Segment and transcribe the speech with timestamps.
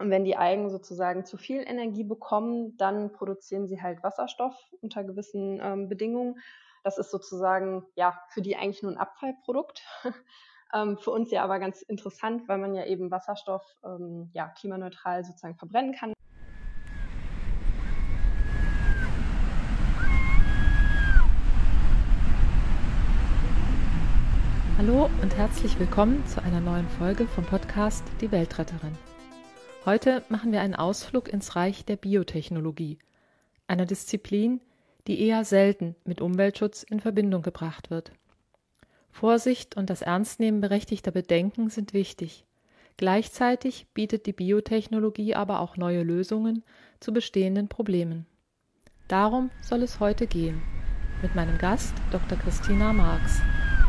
[0.00, 5.02] Und wenn die Algen sozusagen zu viel Energie bekommen, dann produzieren sie halt Wasserstoff unter
[5.02, 6.38] gewissen ähm, Bedingungen.
[6.84, 9.82] Das ist sozusagen ja für die eigentlich nur ein Abfallprodukt.
[10.72, 15.24] ähm, für uns ja aber ganz interessant, weil man ja eben Wasserstoff ähm, ja, klimaneutral
[15.24, 16.12] sozusagen verbrennen kann.
[24.78, 29.07] Hallo und herzlich willkommen zu einer neuen Folge vom Podcast Die Weltretterin.
[29.88, 32.98] Heute machen wir einen Ausflug ins Reich der Biotechnologie,
[33.68, 34.60] einer Disziplin,
[35.06, 38.12] die eher selten mit Umweltschutz in Verbindung gebracht wird.
[39.10, 42.44] Vorsicht und das Ernstnehmen berechtigter Bedenken sind wichtig.
[42.98, 46.64] Gleichzeitig bietet die Biotechnologie aber auch neue Lösungen
[47.00, 48.26] zu bestehenden Problemen.
[49.08, 50.60] Darum soll es heute gehen.
[51.22, 52.36] Mit meinem Gast Dr.
[52.36, 53.40] Christina Marx.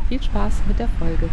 [0.08, 1.28] Viel Spaß mit der Folge.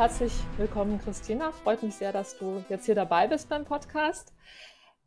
[0.00, 1.52] Herzlich willkommen, Christina.
[1.52, 4.32] Freut mich sehr, dass du jetzt hier dabei bist beim Podcast.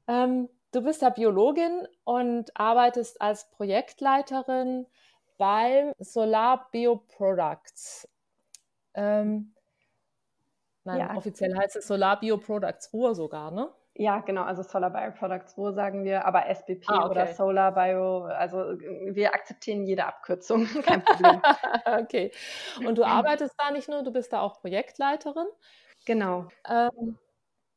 [0.08, 4.86] Ähm, du bist ja Biologin und arbeitest als Projektleiterin
[5.40, 8.08] beim Solar Bioproducts.
[8.94, 9.56] Ähm,
[10.84, 11.16] nein, ja.
[11.16, 13.74] offiziell heißt es Solar Bioproducts Ruhr sogar, ne?
[13.96, 17.10] Ja, genau, also Solar Bioproducts, wo sagen wir, aber SBP ah, okay.
[17.12, 21.42] oder Solar Bio, also wir akzeptieren jede Abkürzung, kein Problem.
[21.86, 22.32] okay.
[22.88, 25.46] Und du arbeitest da nicht nur, du bist da auch Projektleiterin.
[26.06, 26.48] Genau.
[26.68, 27.20] Ähm,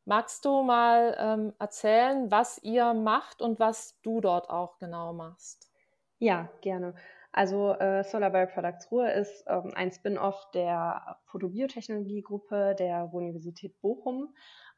[0.07, 5.71] magst du mal ähm, erzählen, was ihr macht und was du dort auch genau machst?
[6.19, 6.95] Ja, gerne.
[7.31, 14.35] Also äh, Solar Bioproducts Ruhr ist ähm, ein Spin-off der Photobiotechnologiegruppe der Universität Bochum.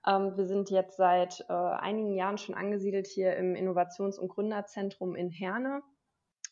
[0.08, 5.14] Ähm, wir sind jetzt seit äh, einigen Jahren schon angesiedelt hier im Innovations- und Gründerzentrum
[5.14, 5.82] in Herne,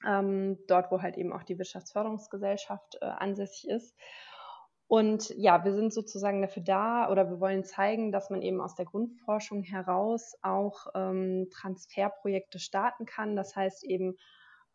[0.07, 3.97] ähm, dort wo halt eben auch die Wirtschaftsförderungsgesellschaft äh, ansässig ist.
[4.89, 8.77] Und ja, wir sind sozusagen dafür da oder wir wollen zeigen, dass man eben aus
[8.77, 13.35] der Grundforschung heraus auch ähm, Transferprojekte starten kann.
[13.35, 14.17] Das heißt eben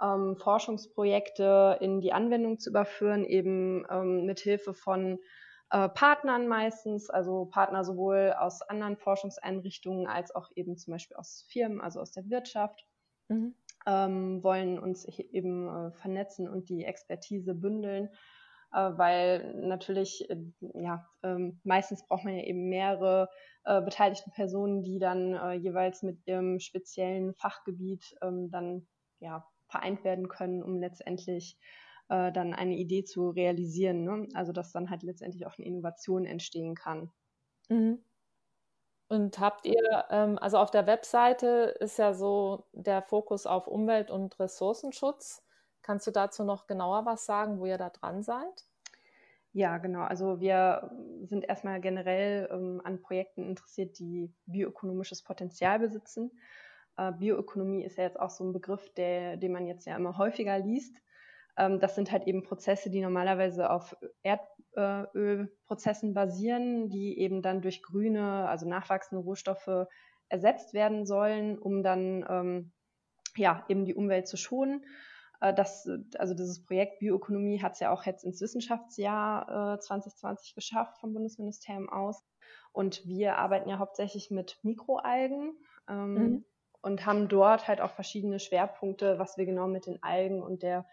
[0.01, 5.19] ähm, Forschungsprojekte in die Anwendung zu überführen, eben ähm, mit Hilfe von
[5.71, 11.45] äh, Partnern meistens, also Partner sowohl aus anderen Forschungseinrichtungen als auch eben zum Beispiel aus
[11.49, 12.85] Firmen, also aus der Wirtschaft,
[13.29, 13.55] mhm.
[13.87, 18.09] ähm, wollen uns eben äh, vernetzen und die Expertise bündeln,
[18.73, 20.35] äh, weil natürlich, äh,
[20.73, 23.29] ja, ähm, meistens braucht man ja eben mehrere
[23.63, 28.87] äh, beteiligte Personen, die dann jeweils mit ihrem speziellen Fachgebiet ähm, dann
[29.19, 31.57] ja vereint werden können, um letztendlich
[32.11, 34.03] äh, dann eine Idee zu realisieren.
[34.03, 34.27] Ne?
[34.33, 37.09] Also dass dann halt letztendlich auch eine Innovation entstehen kann.
[37.69, 38.03] Mhm.
[39.07, 44.11] Und habt ihr, ähm, also auf der Webseite ist ja so der Fokus auf Umwelt-
[44.11, 45.43] und Ressourcenschutz.
[45.81, 48.65] Kannst du dazu noch genauer was sagen, wo ihr da dran seid?
[49.53, 50.01] Ja, genau.
[50.01, 50.91] Also wir
[51.23, 56.31] sind erstmal generell ähm, an Projekten interessiert, die bioökonomisches Potenzial besitzen.
[56.97, 60.17] Äh, Bioökonomie ist ja jetzt auch so ein Begriff, der, den man jetzt ja immer
[60.17, 61.01] häufiger liest.
[61.57, 67.81] Ähm, das sind halt eben Prozesse, die normalerweise auf Erdölprozessen basieren, die eben dann durch
[67.81, 69.87] grüne, also nachwachsende Rohstoffe
[70.29, 72.71] ersetzt werden sollen, um dann ähm,
[73.35, 74.85] ja, eben die Umwelt zu schonen.
[75.41, 80.55] Äh, das, also dieses Projekt Bioökonomie hat es ja auch jetzt ins Wissenschaftsjahr äh, 2020
[80.55, 82.23] geschafft vom Bundesministerium aus.
[82.71, 85.57] Und wir arbeiten ja hauptsächlich mit Mikroalgen
[85.89, 86.45] ähm, mhm.
[86.81, 90.85] und haben dort halt auch verschiedene Schwerpunkte, was wir genau mit den Algen und der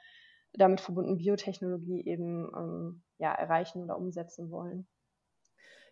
[0.53, 4.87] damit verbundenen Biotechnologie eben ähm, ja, erreichen oder umsetzen wollen.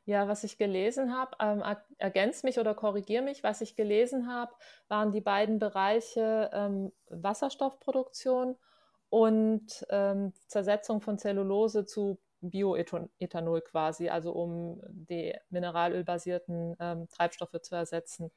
[0.04, 1.62] Ja, was ich gelesen habe, ähm,
[1.98, 4.52] ergänzt mich oder korrigiere mich, was ich gelesen habe,
[4.86, 8.56] waren die beiden Bereiche ähm, Wasserstoffproduktion
[9.08, 17.74] und ähm, Zersetzung von Zellulose zu Bioethanol quasi, also um die mineralölbasierten ähm, Treibstoffe zu
[17.74, 18.30] ersetzen.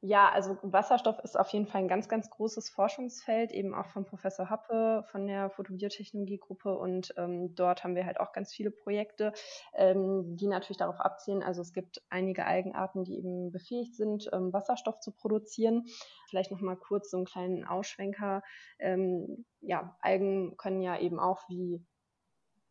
[0.00, 4.04] Ja, also Wasserstoff ist auf jeden Fall ein ganz, ganz großes Forschungsfeld, eben auch von
[4.04, 6.76] Professor Happe von der Photobiotechnologiegruppe.
[6.78, 9.32] Und ähm, dort haben wir halt auch ganz viele Projekte,
[9.74, 11.42] ähm, die natürlich darauf abzielen.
[11.42, 15.84] Also es gibt einige Algenarten, die eben befähigt sind, ähm, Wasserstoff zu produzieren.
[16.28, 18.42] Vielleicht nochmal kurz so einen kleinen Ausschwenker.
[18.78, 21.84] Ähm, ja, Algen können ja eben auch wie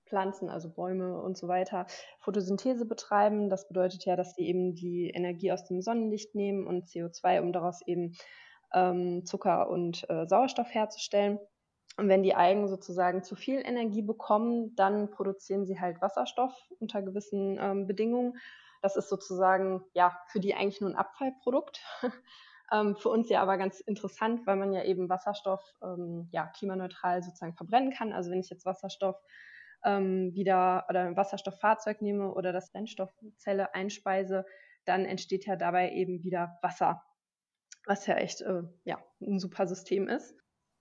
[0.08, 1.86] Pflanzen, also Bäume und so weiter,
[2.20, 3.50] Photosynthese betreiben.
[3.50, 7.54] Das bedeutet ja, dass sie eben die Energie aus dem Sonnenlicht nehmen und CO2, um
[7.54, 8.16] daraus eben
[8.74, 11.40] ähm, Zucker und äh, Sauerstoff herzustellen.
[11.98, 17.02] Und wenn die Algen sozusagen zu viel Energie bekommen, dann produzieren sie halt Wasserstoff unter
[17.02, 18.38] gewissen ähm, Bedingungen.
[18.84, 21.82] Das ist sozusagen ja für die eigentlich nur ein Abfallprodukt.
[22.72, 27.24] ähm, für uns ja aber ganz interessant, weil man ja eben Wasserstoff ähm, ja klimaneutral
[27.24, 28.14] sozusagen verbrennen kann.
[28.14, 29.20] Also wenn ich jetzt Wasserstoff
[29.84, 34.46] ähm, wieder oder ein Wasserstofffahrzeug nehme oder das Brennstoffzelle einspeise,
[34.86, 37.04] dann entsteht ja dabei eben wieder Wasser,
[37.86, 40.36] was ja echt äh, ja, ein super System ist.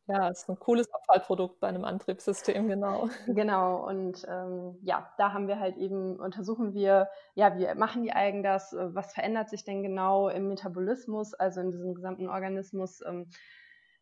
[0.08, 3.08] Ja, ist ein cooles Abfallprodukt bei einem Antriebssystem, genau.
[3.26, 8.12] Genau, und ähm, ja, da haben wir halt eben, untersuchen wir, ja, wie machen die
[8.12, 13.00] Algen das, äh, was verändert sich denn genau im Metabolismus, also in diesem gesamten Organismus,
[13.04, 13.28] ähm,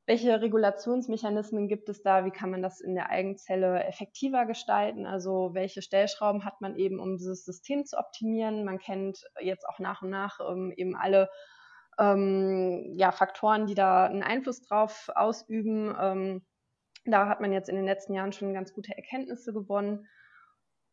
[0.07, 5.51] welche Regulationsmechanismen gibt es da, wie kann man das in der Algenzelle effektiver gestalten, also
[5.55, 8.65] welche Stellschrauben hat man eben, um dieses System zu optimieren.
[8.65, 11.31] Man kennt jetzt auch nach und nach ähm, eben alle
[11.99, 15.95] ähm, ja, Faktoren, die da einen Einfluss drauf ausüben.
[15.99, 16.47] Ähm,
[17.07, 20.07] da hat man jetzt in den letzten Jahren schon ganz gute Erkenntnisse gewonnen.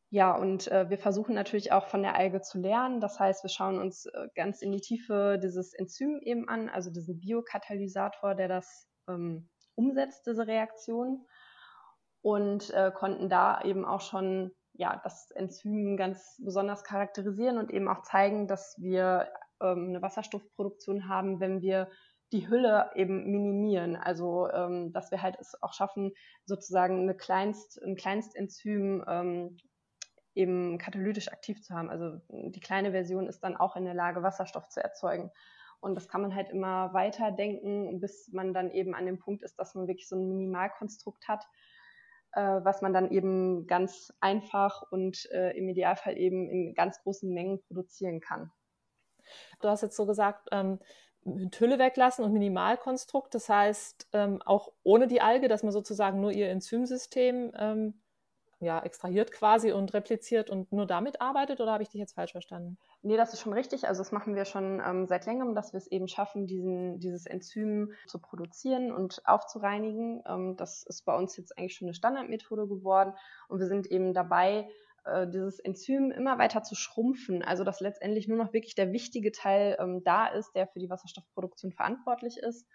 [0.09, 2.99] Ja, und äh, wir versuchen natürlich auch von der Alge zu lernen.
[2.99, 6.91] Das heißt, wir schauen uns äh, ganz in die Tiefe dieses Enzym eben an, also
[6.91, 11.25] diesen Biokatalysator, der das ähm, umsetzt, diese Reaktion.
[12.23, 17.87] Und äh, konnten da eben auch schon ja, das Enzym ganz besonders charakterisieren und eben
[17.87, 19.31] auch zeigen, dass wir
[19.61, 21.89] ähm, eine Wasserstoffproduktion haben, wenn wir
[22.31, 23.95] die Hülle eben minimieren.
[23.95, 26.13] Also ähm, dass wir halt es auch schaffen,
[26.45, 29.57] sozusagen eine Kleinst, ein Kleinstenzym ähm,
[30.33, 31.89] eben katalytisch aktiv zu haben.
[31.89, 35.31] Also die kleine Version ist dann auch in der Lage, Wasserstoff zu erzeugen.
[35.81, 39.43] Und das kann man halt immer weiter denken, bis man dann eben an dem Punkt
[39.43, 41.43] ist, dass man wirklich so ein Minimalkonstrukt hat,
[42.33, 47.33] äh, was man dann eben ganz einfach und äh, im Idealfall eben in ganz großen
[47.33, 48.51] Mengen produzieren kann.
[49.59, 50.79] Du hast jetzt so gesagt, ähm,
[51.23, 53.33] Hülle weglassen und Minimalkonstrukt.
[53.35, 58.01] Das heißt, ähm, auch ohne die Alge, dass man sozusagen nur ihr Enzymsystem ähm,
[58.61, 62.31] ja, extrahiert quasi und repliziert und nur damit arbeitet oder habe ich dich jetzt falsch
[62.31, 62.77] verstanden?
[63.01, 63.87] Nee, das ist schon richtig.
[63.87, 67.25] Also das machen wir schon ähm, seit längerem, dass wir es eben schaffen, diesen, dieses
[67.25, 70.21] Enzym zu produzieren und aufzureinigen.
[70.27, 73.13] Ähm, das ist bei uns jetzt eigentlich schon eine Standardmethode geworden
[73.49, 74.69] und wir sind eben dabei,
[75.05, 79.31] äh, dieses Enzym immer weiter zu schrumpfen, also dass letztendlich nur noch wirklich der wichtige
[79.31, 82.67] Teil ähm, da ist, der für die Wasserstoffproduktion verantwortlich ist.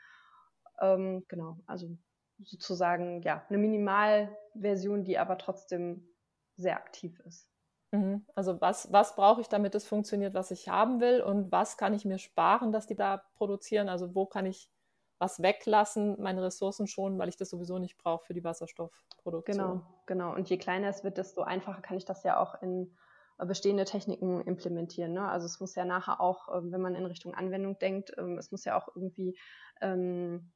[0.81, 1.97] Ähm, genau, also
[2.43, 6.09] sozusagen ja eine Minimalversion, die aber trotzdem
[6.57, 7.51] sehr aktiv ist.
[7.93, 8.27] Mhm.
[8.35, 11.95] Also was, was brauche ich, damit es funktioniert, was ich haben will und was kann
[11.95, 13.89] ich mir sparen, dass die da produzieren?
[13.89, 14.71] Also wo kann ich
[15.19, 19.57] was weglassen, meine Ressourcen schonen, weil ich das sowieso nicht brauche für die Wasserstoffproduktion.
[19.57, 20.35] Genau, genau.
[20.35, 22.95] Und je kleiner es wird, desto einfacher kann ich das ja auch in
[23.39, 25.13] äh, bestehende Techniken implementieren.
[25.13, 25.27] Ne?
[25.27, 28.51] Also es muss ja nachher auch, ähm, wenn man in Richtung Anwendung denkt, ähm, es
[28.51, 29.39] muss ja auch irgendwie
[29.81, 30.53] ähm,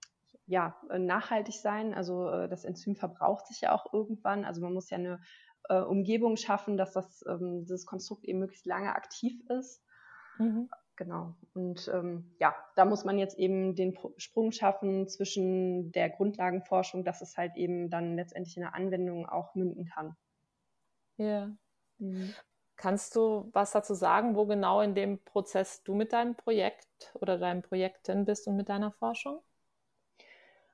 [0.50, 1.94] ja, nachhaltig sein.
[1.94, 4.44] Also äh, das Enzym verbraucht sich ja auch irgendwann.
[4.44, 5.20] Also man muss ja eine
[5.68, 9.84] äh, Umgebung schaffen, dass das, ähm, dieses Konstrukt eben möglichst lange aktiv ist.
[10.38, 10.68] Mhm.
[10.96, 11.36] Genau.
[11.54, 17.22] Und ähm, ja, da muss man jetzt eben den Sprung schaffen zwischen der Grundlagenforschung, dass
[17.22, 20.16] es halt eben dann letztendlich in der Anwendung auch münden kann.
[21.16, 21.52] Ja.
[21.98, 22.34] Mhm.
[22.74, 27.38] Kannst du was dazu sagen, wo genau in dem Prozess du mit deinem Projekt oder
[27.38, 29.42] deinen Projekten bist und mit deiner Forschung?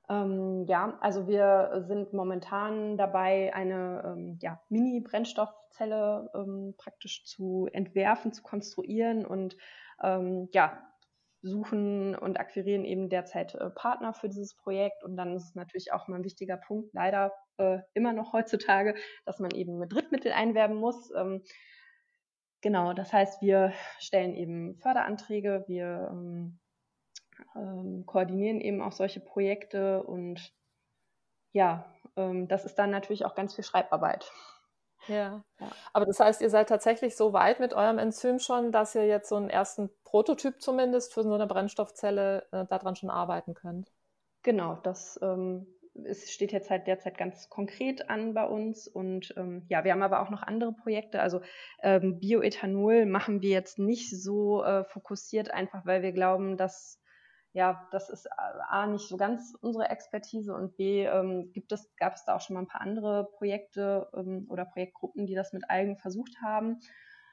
[0.09, 8.33] Ähm, ja, also wir sind momentan dabei, eine ähm, ja, Mini-Brennstoffzelle ähm, praktisch zu entwerfen,
[8.33, 9.57] zu konstruieren und
[10.03, 10.81] ähm, ja,
[11.43, 15.03] suchen und akquirieren eben derzeit äh, Partner für dieses Projekt.
[15.03, 18.95] Und dann ist es natürlich auch mal ein wichtiger Punkt, leider äh, immer noch heutzutage,
[19.25, 21.11] dass man eben mit Drittmittel einwerben muss.
[21.17, 21.43] Ähm,
[22.61, 26.11] genau, das heißt, wir stellen eben Förderanträge, wir
[27.57, 30.53] ähm, koordinieren eben auch solche Projekte und
[31.53, 31.87] ja,
[32.17, 34.31] ähm, das ist dann natürlich auch ganz viel Schreibarbeit.
[35.09, 35.45] Ja.
[35.61, 35.71] ja.
[35.93, 39.29] Aber das heißt, ihr seid tatsächlich so weit mit eurem Enzym schon, dass ihr jetzt
[39.29, 43.93] so einen ersten Prototyp zumindest für so eine Brennstoffzelle äh, daran schon arbeiten könnt.
[44.43, 45.67] Genau, das ähm,
[46.05, 48.87] es steht jetzt halt derzeit ganz konkret an bei uns.
[48.89, 51.21] Und ähm, ja, wir haben aber auch noch andere Projekte.
[51.21, 51.41] Also
[51.83, 57.01] ähm, Bioethanol machen wir jetzt nicht so äh, fokussiert, einfach weil wir glauben, dass
[57.57, 62.13] ja, das ist A, nicht so ganz unsere Expertise und B, ähm, gibt es, gab
[62.13, 65.71] es da auch schon mal ein paar andere Projekte ähm, oder Projektgruppen, die das mit
[65.71, 66.81] Algen versucht haben.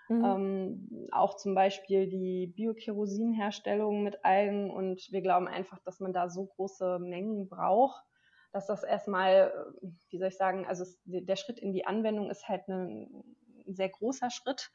[0.07, 0.23] Mhm.
[0.23, 6.29] Ähm, auch zum Beispiel die Biokerosinherstellung mit Algen und wir glauben einfach, dass man da
[6.29, 8.01] so große Mengen braucht,
[8.53, 9.51] dass das erstmal,
[10.09, 13.09] wie soll ich sagen, also es, der Schritt in die Anwendung ist halt eine,
[13.67, 14.71] ein sehr großer Schritt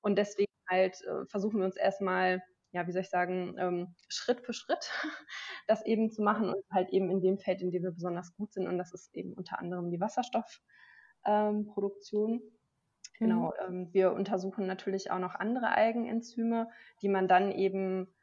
[0.00, 2.42] und deswegen halt äh, versuchen wir uns erstmal
[2.76, 4.92] ja, wie soll ich sagen, ähm, Schritt für Schritt
[5.66, 8.52] das eben zu machen und halt eben in dem Feld, in dem wir besonders gut
[8.52, 8.68] sind.
[8.68, 12.32] Und das ist eben unter anderem die Wasserstoffproduktion.
[12.32, 12.42] Ähm,
[13.18, 13.52] genau, mhm.
[13.66, 16.68] ähm, wir untersuchen natürlich auch noch andere Algenenzyme,
[17.00, 18.14] die man dann eben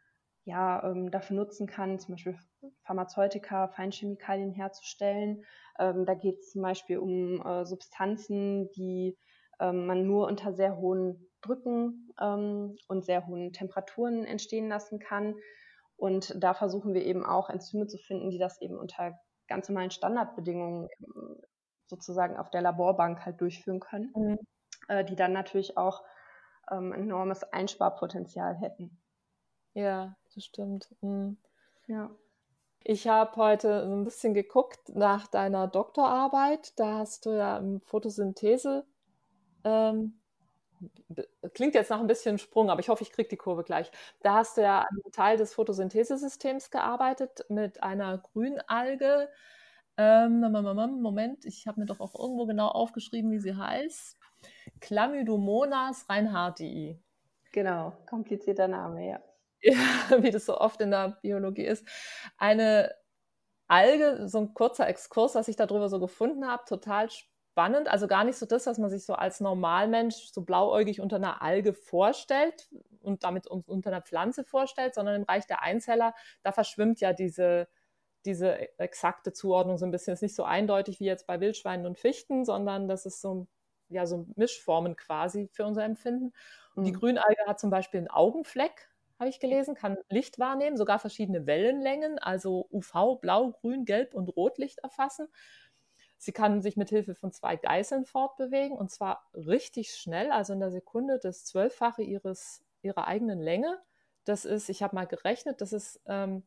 [0.45, 2.37] ja, ähm, dafür nutzen kann, zum Beispiel
[2.83, 5.45] Pharmazeutika, Feinchemikalien herzustellen.
[5.79, 9.17] Ähm, da geht es zum Beispiel um äh, Substanzen, die
[9.59, 15.35] ähm, man nur unter sehr hohen Drücken ähm, und sehr hohen Temperaturen entstehen lassen kann.
[15.95, 19.91] Und da versuchen wir eben auch Enzyme zu finden, die das eben unter ganz normalen
[19.91, 21.37] Standardbedingungen ähm,
[21.87, 24.39] sozusagen auf der Laborbank halt durchführen können, mhm.
[24.87, 26.03] äh, die dann natürlich auch
[26.71, 29.01] ähm, enormes Einsparpotenzial hätten.
[29.73, 30.89] Ja, das stimmt.
[31.01, 31.37] Mhm.
[31.87, 32.09] Ja.
[32.85, 36.77] Ich habe heute so ein bisschen geguckt nach deiner Doktorarbeit.
[36.77, 38.85] Da hast du ja Photosynthese
[39.63, 40.19] ähm,
[41.53, 43.91] klingt jetzt nach ein bisschen Sprung, aber ich hoffe, ich kriege die Kurve gleich.
[44.21, 49.29] Da hast du ja an einem Teil des Photosynthesesystems gearbeitet mit einer Grünalge.
[49.97, 50.41] Ähm,
[51.01, 54.17] Moment, ich habe mir doch auch irgendwo genau aufgeschrieben, wie sie heißt.
[54.81, 56.99] Chlamydomonas reinhardtii.
[57.51, 59.19] Genau, komplizierter Name, ja.
[59.61, 60.23] ja.
[60.23, 61.87] Wie das so oft in der Biologie ist.
[62.37, 62.93] Eine
[63.67, 67.87] Alge, so ein kurzer Exkurs, was ich darüber so gefunden habe, total spannend spannend.
[67.87, 71.43] Also gar nicht so das, was man sich so als Normalmensch so blauäugig unter einer
[71.43, 72.67] Alge vorstellt
[73.01, 77.67] und damit unter einer Pflanze vorstellt, sondern im Bereich der Einzeller, da verschwimmt ja diese,
[78.25, 80.13] diese exakte Zuordnung so ein bisschen.
[80.13, 83.45] Ist nicht so eindeutig wie jetzt bei Wildschweinen und Fichten, sondern das ist so,
[83.89, 86.33] ja, so Mischformen quasi für unser Empfinden.
[86.73, 86.87] Und mhm.
[86.87, 91.45] die Grünalge hat zum Beispiel einen Augenfleck, habe ich gelesen, kann Licht wahrnehmen, sogar verschiedene
[91.45, 95.27] Wellenlängen, also UV, Blau, Grün, Gelb und Rotlicht erfassen.
[96.23, 100.61] Sie kann sich mit Hilfe von zwei Geißeln fortbewegen und zwar richtig schnell, also in
[100.61, 103.77] der Sekunde das Zwölffache ihres, ihrer eigenen Länge.
[104.23, 106.43] Das ist, ich habe mal gerechnet, das ist ähm,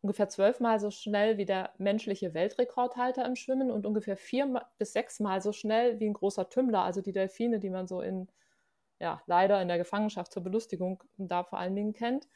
[0.00, 5.40] ungefähr zwölfmal so schnell wie der menschliche Weltrekordhalter im Schwimmen und ungefähr vier bis sechsmal
[5.40, 8.28] so schnell wie ein großer Tümmler, also die Delfine, die man so in,
[8.98, 12.26] ja, leider in der Gefangenschaft zur Belustigung da vor allen Dingen kennt.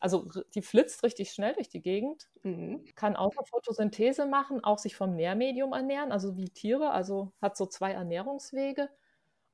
[0.00, 2.84] Also die flitzt richtig schnell durch die Gegend, mhm.
[2.94, 7.66] kann außer Photosynthese machen, auch sich vom Nährmedium ernähren, also wie Tiere, also hat so
[7.66, 8.88] zwei Ernährungswege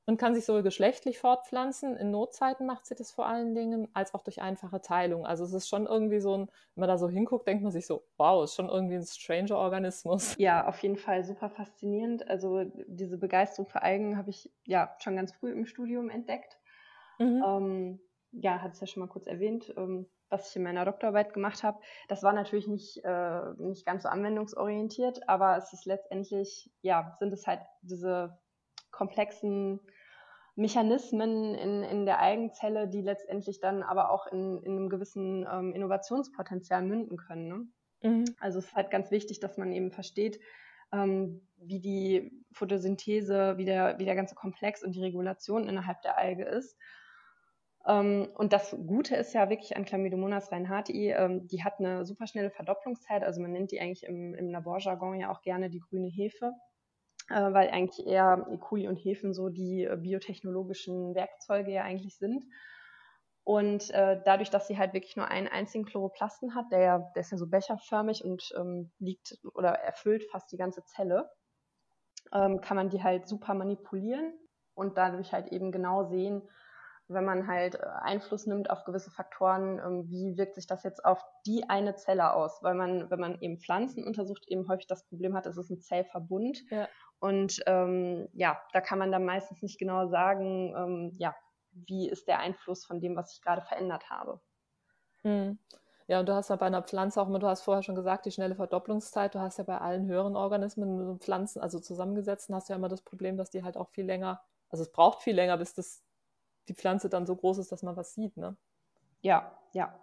[0.05, 1.97] und kann sich sowohl geschlechtlich fortpflanzen.
[1.97, 5.25] In Notzeiten macht sie das vor allen Dingen, als auch durch einfache Teilung.
[5.25, 7.87] Also es ist schon irgendwie so ein, wenn man da so hinguckt, denkt man sich
[7.87, 10.35] so, wow, ist schon irgendwie ein stranger Organismus.
[10.37, 12.27] Ja, auf jeden Fall super faszinierend.
[12.29, 16.59] Also diese Begeisterung für Algen habe ich ja schon ganz früh im Studium entdeckt.
[17.17, 17.43] Mhm.
[17.45, 17.99] Ähm,
[18.31, 19.73] ja, hat es ja schon mal kurz erwähnt.
[19.75, 21.79] Ähm, was ich in meiner Doktorarbeit gemacht habe.
[22.07, 27.33] Das war natürlich nicht, äh, nicht ganz so anwendungsorientiert, aber es ist letztendlich, ja, sind
[27.33, 28.37] es halt diese
[28.91, 29.79] komplexen
[30.55, 35.73] Mechanismen in, in der Eigenzelle, die letztendlich dann aber auch in, in einem gewissen ähm,
[35.73, 37.47] Innovationspotenzial münden können.
[37.47, 37.67] Ne?
[38.09, 38.25] Mhm.
[38.39, 40.39] Also es ist halt ganz wichtig, dass man eben versteht,
[40.93, 46.17] ähm, wie die Photosynthese, wie der, wie der ganze Komplex und die Regulation innerhalb der
[46.17, 46.77] Alge ist
[47.87, 52.49] und das Gute ist ja wirklich an Chlamydomonas reinhardtii, ähm, die hat eine super schnelle
[52.49, 53.23] Verdopplungszeit.
[53.23, 56.51] Also man nennt die eigentlich im, im Laborjargon ja auch gerne die grüne Hefe,
[57.29, 58.57] äh, weil eigentlich eher E.
[58.57, 62.45] coli und Hefen so die äh, biotechnologischen Werkzeuge ja eigentlich sind.
[63.43, 67.31] Und äh, dadurch, dass sie halt wirklich nur einen einzigen Chloroplasten hat, der, der ist
[67.31, 71.29] ja so becherförmig und ähm, liegt oder erfüllt fast die ganze Zelle,
[72.33, 74.33] ähm, kann man die halt super manipulieren
[74.73, 76.41] und dadurch halt eben genau sehen,
[77.07, 81.05] wenn man halt äh, Einfluss nimmt auf gewisse Faktoren, ähm, wie wirkt sich das jetzt
[81.05, 82.61] auf die eine Zelle aus?
[82.61, 85.81] Weil man, wenn man eben Pflanzen untersucht, eben häufig das Problem hat, es ist ein
[85.81, 86.63] Zellverbund.
[86.71, 86.87] Ja.
[87.19, 91.35] Und ähm, ja, da kann man dann meistens nicht genau sagen, ähm, ja,
[91.71, 94.39] wie ist der Einfluss von dem, was ich gerade verändert habe.
[95.23, 95.59] Hm.
[96.07, 98.25] Ja, und du hast ja bei einer Pflanze auch immer, du hast vorher schon gesagt,
[98.25, 102.73] die schnelle Verdopplungszeit, du hast ja bei allen höheren Organismen, Pflanzen, also zusammengesetzten, hast du
[102.73, 105.57] ja immer das Problem, dass die halt auch viel länger, also es braucht viel länger,
[105.57, 106.04] bis das
[106.67, 108.55] die Pflanze dann so groß ist, dass man was sieht, ne?
[109.21, 109.93] Ja, ja.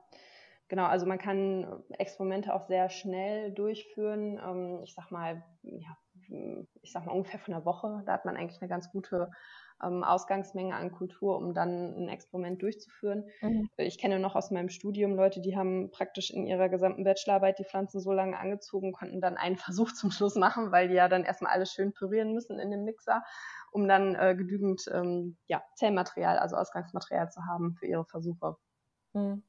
[0.68, 4.40] Genau, also man kann Experimente auch sehr schnell durchführen.
[4.42, 5.96] Ähm, ich sag mal, ja,
[6.80, 8.02] ich sag mal ungefähr von einer Woche.
[8.06, 9.30] Da hat man eigentlich eine ganz gute
[9.82, 13.24] ähm, Ausgangsmenge an Kultur, um dann ein Experiment durchzuführen.
[13.40, 13.68] Mhm.
[13.76, 17.64] Ich kenne noch aus meinem Studium Leute, die haben praktisch in ihrer gesamten Bachelorarbeit die
[17.64, 21.24] Pflanzen so lange angezogen, konnten dann einen Versuch zum Schluss machen, weil die ja dann
[21.24, 23.22] erstmal alles schön pürieren müssen in dem Mixer
[23.72, 28.56] um dann äh, genügend ähm, ja, Zellmaterial, also Ausgangsmaterial zu haben für ihre Versuche.
[29.14, 29.42] Hm.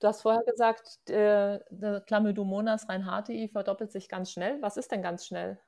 [0.00, 4.60] Du hast vorher gesagt, der, der Chlamydomonas reinhardtii verdoppelt sich ganz schnell.
[4.62, 5.58] Was ist denn ganz schnell?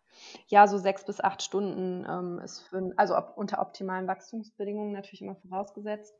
[0.48, 5.22] Ja, so sechs bis acht Stunden ähm, ist für, also ob, unter optimalen Wachstumsbedingungen natürlich
[5.22, 6.14] immer vorausgesetzt.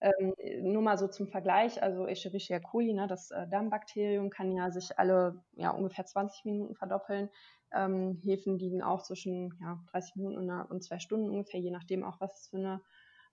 [0.00, 4.70] Ähm, nur mal so zum Vergleich, also Escherichia coli, ne, das äh, Darmbakterium, kann ja
[4.70, 7.30] sich alle ja, ungefähr 20 Minuten verdoppeln.
[7.72, 12.04] Ähm, Hefen liegen auch zwischen ja, 30 Minuten und, und, zwei Stunden ungefähr, je nachdem
[12.04, 12.80] auch, was es für eine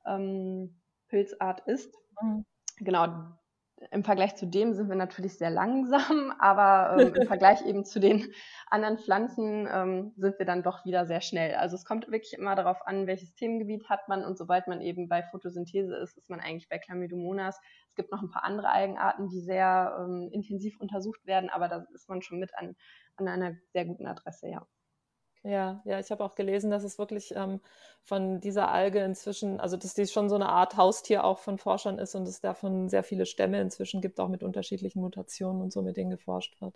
[0.06, 1.94] ähm, Pilzart ist.
[2.22, 2.46] Mhm.
[2.78, 3.38] Genau.
[3.92, 8.00] Im Vergleich zu dem sind wir natürlich sehr langsam, aber ähm, im Vergleich eben zu
[8.00, 8.32] den
[8.68, 11.56] anderen Pflanzen ähm, sind wir dann doch wieder sehr schnell.
[11.56, 15.08] Also es kommt wirklich immer darauf an, welches Themengebiet hat man und sobald man eben
[15.08, 17.60] bei Photosynthese ist, ist man eigentlich bei Chlamydomonas.
[17.90, 21.86] Es gibt noch ein paar andere Algenarten, die sehr ähm, intensiv untersucht werden, aber da
[21.94, 22.76] ist man schon mit an,
[23.18, 24.66] an einer sehr guten Adresse, ja.
[25.46, 27.62] Ja, ja, ich habe auch gelesen, dass es wirklich ähm,
[28.04, 32.00] von dieser Alge inzwischen, also dass die schon so eine Art Haustier auch von Forschern
[32.00, 35.84] ist und es davon sehr viele Stämme inzwischen gibt, auch mit unterschiedlichen Mutationen und so,
[35.84, 36.76] mit denen geforscht wird.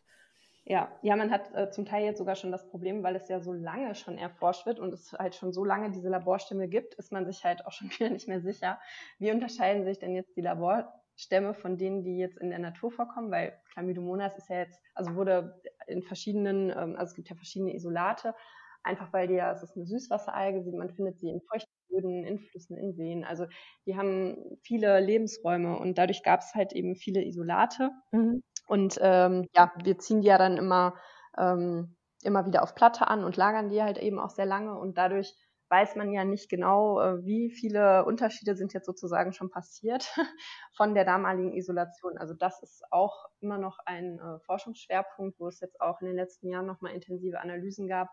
[0.65, 3.39] Ja, ja, man hat äh, zum Teil jetzt sogar schon das Problem, weil es ja
[3.39, 7.11] so lange schon erforscht wird und es halt schon so lange diese Laborstämme gibt, ist
[7.11, 8.79] man sich halt auch schon wieder nicht mehr sicher,
[9.17, 13.31] wie unterscheiden sich denn jetzt die Laborstämme von denen, die jetzt in der Natur vorkommen,
[13.31, 17.73] weil Chlamydomonas ist ja jetzt, also wurde in verschiedenen, ähm, also es gibt ja verschiedene
[17.73, 18.35] Isolate,
[18.83, 22.39] einfach weil die ja, es ist eine Süßwasseralge, man findet sie in feuchten Böden, in
[22.39, 23.23] Flüssen, in Seen.
[23.23, 23.45] Also
[23.85, 27.91] die haben viele Lebensräume und dadurch gab es halt eben viele Isolate.
[28.11, 28.43] Mhm.
[28.67, 30.95] Und ähm, ja, wir ziehen die ja dann immer,
[31.37, 34.97] ähm, immer wieder auf Platte an und lagern die halt eben auch sehr lange und
[34.97, 35.35] dadurch
[35.69, 40.11] weiß man ja nicht genau, äh, wie viele Unterschiede sind jetzt sozusagen schon passiert
[40.75, 42.17] von der damaligen Isolation.
[42.17, 46.15] Also das ist auch immer noch ein äh, Forschungsschwerpunkt, wo es jetzt auch in den
[46.15, 48.09] letzten Jahren nochmal intensive Analysen gab,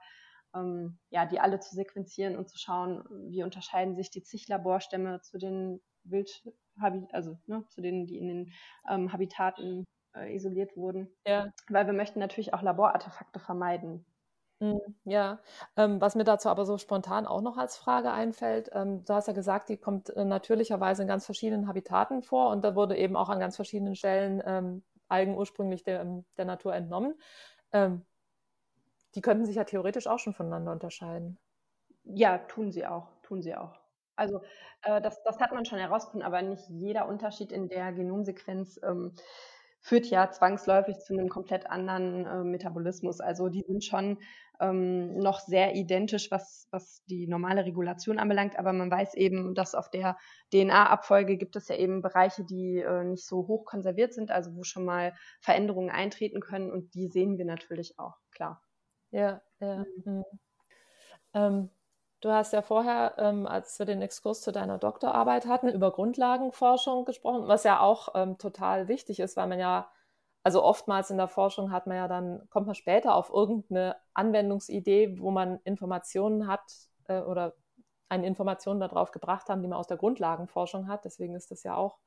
[0.56, 5.38] ähm, ja, die alle zu sequenzieren und zu schauen, wie unterscheiden sich die Zichlaborstämme zu
[5.38, 6.42] den Wild,
[7.12, 8.52] also ne, zu denen, die in den
[8.88, 9.84] ähm, Habitaten
[10.14, 11.08] äh, isoliert wurden.
[11.26, 11.52] Ja.
[11.68, 14.04] Weil wir möchten natürlich auch Laborartefakte vermeiden.
[14.58, 15.38] Mhm, ja,
[15.76, 19.28] ähm, was mir dazu aber so spontan auch noch als Frage einfällt, ähm, du hast
[19.28, 23.16] ja gesagt, die kommt äh, natürlicherweise in ganz verschiedenen Habitaten vor und da wurde eben
[23.16, 27.14] auch an ganz verschiedenen Stellen ähm, Algen ursprünglich der, der Natur entnommen.
[29.16, 31.38] Die könnten sich ja theoretisch auch schon voneinander unterscheiden.
[32.04, 33.80] Ja, tun sie auch, tun sie auch.
[34.14, 34.42] Also
[34.82, 39.14] äh, das, das hat man schon herausgefunden, aber nicht jeder Unterschied in der Genomsequenz ähm,
[39.80, 43.20] führt ja zwangsläufig zu einem komplett anderen äh, Metabolismus.
[43.20, 44.18] Also die sind schon
[44.61, 49.75] ähm, noch sehr identisch, was, was die normale Regulation anbelangt, aber man weiß eben, dass
[49.75, 50.16] auf der
[50.52, 54.62] DNA-Abfolge gibt es ja eben Bereiche, die äh, nicht so hoch konserviert sind, also wo
[54.62, 58.65] schon mal Veränderungen eintreten können und die sehen wir natürlich auch, klar.
[59.16, 59.76] Ja, ja.
[59.78, 59.86] Mhm.
[60.04, 60.24] mhm.
[61.34, 61.70] Ähm,
[62.20, 67.04] du hast ja vorher, ähm, als wir den Exkurs zu deiner Doktorarbeit hatten, über Grundlagenforschung
[67.06, 69.90] gesprochen, was ja auch ähm, total wichtig ist, weil man ja,
[70.42, 75.18] also oftmals in der Forschung hat man ja dann, kommt man später auf irgendeine Anwendungsidee,
[75.18, 76.62] wo man Informationen hat
[77.08, 77.54] äh, oder
[78.10, 81.04] eine Information darauf gebracht haben, die man aus der Grundlagenforschung hat.
[81.06, 81.98] Deswegen ist das ja auch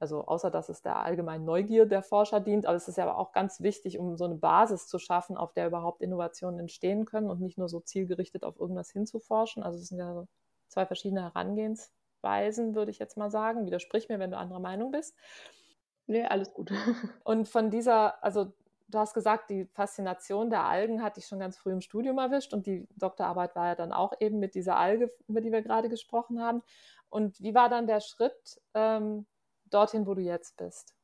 [0.00, 3.32] also außer dass es der allgemeinen Neugier der Forscher dient, aber es ist ja auch
[3.32, 7.40] ganz wichtig, um so eine Basis zu schaffen, auf der überhaupt Innovationen entstehen können und
[7.40, 9.62] nicht nur so zielgerichtet auf irgendwas hinzuforschen.
[9.62, 10.26] Also es sind ja so
[10.68, 13.66] zwei verschiedene Herangehensweisen, würde ich jetzt mal sagen.
[13.66, 15.14] Widersprich mir, wenn du anderer Meinung bist.
[16.06, 16.72] Nee, alles gut.
[17.24, 18.52] Und von dieser, also
[18.88, 22.52] du hast gesagt, die Faszination der Algen hat dich schon ganz früh im Studium erwischt
[22.52, 25.88] und die Doktorarbeit war ja dann auch eben mit dieser Alge, über die wir gerade
[25.88, 26.62] gesprochen haben.
[27.08, 29.26] Und wie war dann der Schritt, ähm,
[29.70, 30.94] dorthin, wo du jetzt bist?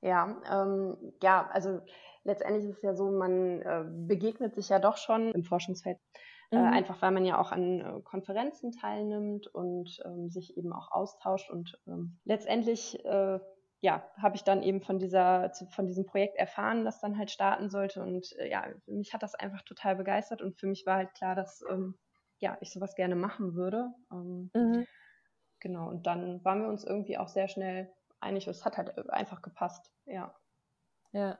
[0.00, 1.80] Ja, ähm, ja, also
[2.24, 5.98] letztendlich ist es ja so, man äh, begegnet sich ja doch schon im Forschungsfeld.
[6.50, 6.64] Äh, mhm.
[6.64, 10.90] Äh, einfach weil man ja auch an äh, Konferenzen teilnimmt und ähm, sich eben auch
[10.90, 11.50] austauscht.
[11.50, 13.38] Und ähm, letztendlich äh,
[13.80, 17.68] ja, habe ich dann eben von dieser, von diesem Projekt erfahren, das dann halt starten
[17.68, 18.00] sollte.
[18.02, 21.34] Und äh, ja, mich hat das einfach total begeistert und für mich war halt klar,
[21.34, 21.96] dass ähm,
[22.38, 23.92] ja, ich sowas gerne machen würde.
[24.12, 24.86] Ähm, mhm.
[25.62, 28.48] Genau, und dann waren wir uns irgendwie auch sehr schnell einig.
[28.48, 30.34] Es hat halt einfach gepasst, ja.
[31.12, 31.38] Ja.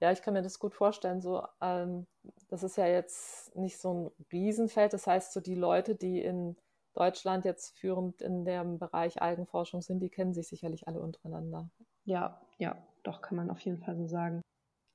[0.00, 1.20] Ja, ich kann mir das gut vorstellen.
[1.20, 2.06] So, ähm,
[2.48, 4.94] das ist ja jetzt nicht so ein Riesenfeld.
[4.94, 6.56] Das heißt, so die Leute, die in
[6.94, 11.68] Deutschland jetzt führend in dem Bereich Algenforschung sind, die kennen sich sicherlich alle untereinander.
[12.04, 14.40] Ja, ja, doch kann man auf jeden Fall so sagen.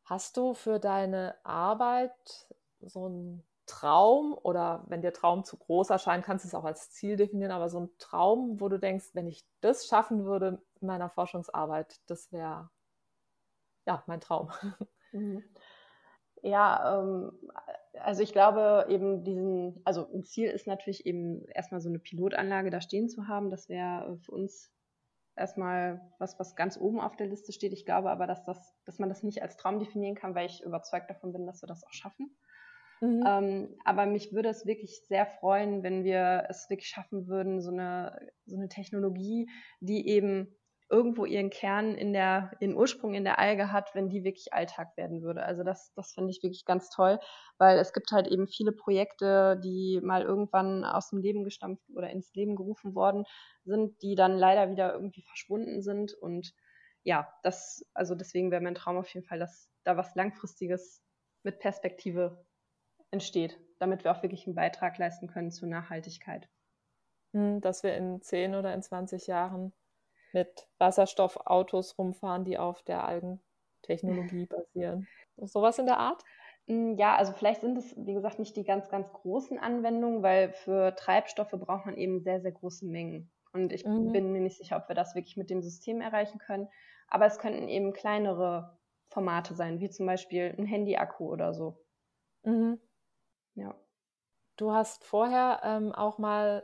[0.05, 2.47] Hast du für deine Arbeit
[2.79, 6.91] so ein Traum oder wenn dir Traum zu groß erscheint, kannst du es auch als
[6.91, 10.87] Ziel definieren, aber so ein Traum, wo du denkst, wenn ich das schaffen würde in
[10.87, 12.69] meiner Forschungsarbeit, das wäre
[13.85, 14.49] ja mein Traum.
[15.13, 15.43] Mhm.
[16.41, 17.33] Ja, ähm,
[17.99, 22.69] also ich glaube eben diesen, also ein Ziel ist natürlich eben erstmal so eine Pilotanlage
[22.69, 23.51] da stehen zu haben.
[23.51, 24.71] Das wäre für uns
[25.35, 27.73] erstmal was, was ganz oben auf der Liste steht.
[27.73, 30.63] Ich glaube aber, dass das, dass man das nicht als Traum definieren kann, weil ich
[30.63, 32.37] überzeugt davon bin, dass wir das auch schaffen.
[33.01, 33.25] Mhm.
[33.25, 37.69] Ähm, aber mich würde es wirklich sehr freuen, wenn wir es wirklich schaffen würden, so
[37.71, 39.47] eine, so eine Technologie,
[39.79, 40.55] die eben
[40.89, 44.97] irgendwo ihren Kern in der, ihren Ursprung in der Alge hat, wenn die wirklich Alltag
[44.97, 45.43] werden würde.
[45.43, 47.19] Also das, das finde ich wirklich ganz toll,
[47.57, 52.09] weil es gibt halt eben viele Projekte, die mal irgendwann aus dem Leben gestampft oder
[52.09, 53.23] ins Leben gerufen worden
[53.63, 56.13] sind, die dann leider wieder irgendwie verschwunden sind.
[56.13, 56.53] Und
[57.03, 61.03] ja, das, also deswegen wäre mein Traum auf jeden Fall, dass da was Langfristiges
[61.43, 62.45] mit Perspektive
[63.11, 66.49] entsteht, damit wir auch wirklich einen Beitrag leisten können zur Nachhaltigkeit.
[67.33, 69.73] Hm, dass wir in 10 oder in 20 Jahren
[70.33, 75.07] mit Wasserstoffautos rumfahren, die auf der Algentechnologie basieren.
[75.37, 76.23] Sowas in der Art?
[76.67, 80.53] Hm, ja, also vielleicht sind es, wie gesagt, nicht die ganz, ganz großen Anwendungen, weil
[80.53, 83.31] für Treibstoffe braucht man eben sehr, sehr große Mengen.
[83.53, 84.11] Und ich mhm.
[84.11, 86.69] bin mir nicht sicher, ob wir das wirklich mit dem System erreichen können.
[87.07, 88.77] Aber es könnten eben kleinere
[89.09, 91.77] Formate sein, wie zum Beispiel ein Handy-Akku oder so.
[92.43, 92.79] Mhm.
[93.61, 93.75] Ja.
[94.57, 96.63] Du hast vorher ähm, auch mal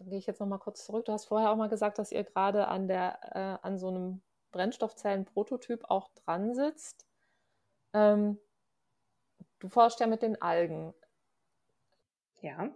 [0.00, 1.06] gehe ich jetzt noch mal kurz zurück.
[1.06, 3.18] Du hast vorher auch mal gesagt, dass ihr gerade an der
[3.62, 4.20] äh, an so einem
[4.52, 7.06] Brennstoffzellen-Prototyp auch dran sitzt.
[7.92, 8.38] Ähm,
[9.58, 10.94] du forschst ja mit den Algen.
[12.40, 12.70] Ja.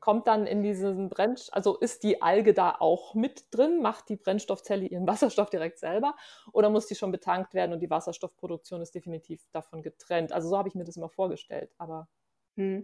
[0.00, 3.80] Kommt dann in diesen Brennstoff, also ist die Alge da auch mit drin?
[3.80, 6.14] Macht die Brennstoffzelle ihren Wasserstoff direkt selber?
[6.52, 10.32] Oder muss die schon betankt werden und die Wasserstoffproduktion ist definitiv davon getrennt?
[10.32, 12.08] Also so habe ich mir das immer vorgestellt, aber.
[12.56, 12.82] Hm.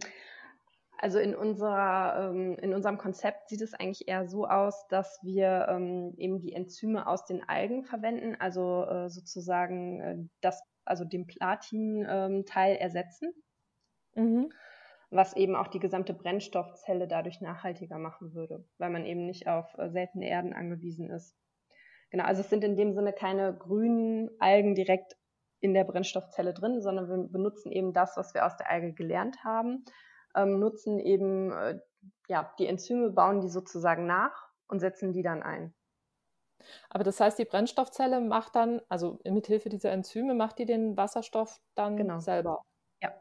[1.01, 5.65] Also in, unserer, ähm, in unserem Konzept sieht es eigentlich eher so aus, dass wir
[5.67, 11.25] ähm, eben die Enzyme aus den Algen verwenden, also äh, sozusagen äh, das, also den
[11.25, 13.33] Platin-Teil ähm, ersetzen,
[14.13, 14.51] mhm.
[15.09, 19.75] was eben auch die gesamte Brennstoffzelle dadurch nachhaltiger machen würde, weil man eben nicht auf
[19.79, 21.35] äh, seltene Erden angewiesen ist.
[22.11, 25.15] Genau, also es sind in dem Sinne keine grünen Algen direkt
[25.61, 29.43] in der Brennstoffzelle drin, sondern wir benutzen eben das, was wir aus der Alge gelernt
[29.43, 29.85] haben
[30.35, 31.79] ähm, nutzen eben äh,
[32.27, 35.73] ja, die Enzyme, bauen die sozusagen nach und setzen die dann ein.
[36.89, 41.59] Aber das heißt, die Brennstoffzelle macht dann, also mithilfe dieser Enzyme, macht die den Wasserstoff
[41.75, 42.19] dann genau.
[42.19, 42.61] selber.
[43.01, 43.13] Ja,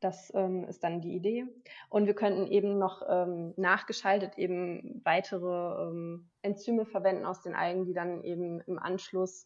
[0.00, 1.44] das ähm, ist dann die Idee.
[1.88, 7.84] Und wir könnten eben noch ähm, nachgeschaltet eben weitere ähm, Enzyme verwenden aus den Algen,
[7.84, 9.44] die dann eben im Anschluss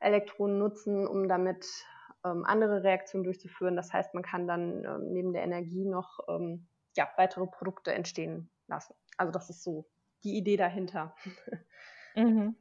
[0.00, 1.66] Elektronen nutzen, um damit
[2.24, 3.76] ähm, andere Reaktionen durchzuführen.
[3.76, 8.50] Das heißt, man kann dann ähm, neben der Energie noch ähm, ja, weitere Produkte entstehen
[8.66, 8.94] lassen.
[9.16, 9.86] Also das ist so
[10.24, 11.14] die Idee dahinter.
[12.18, 12.56] Mhm.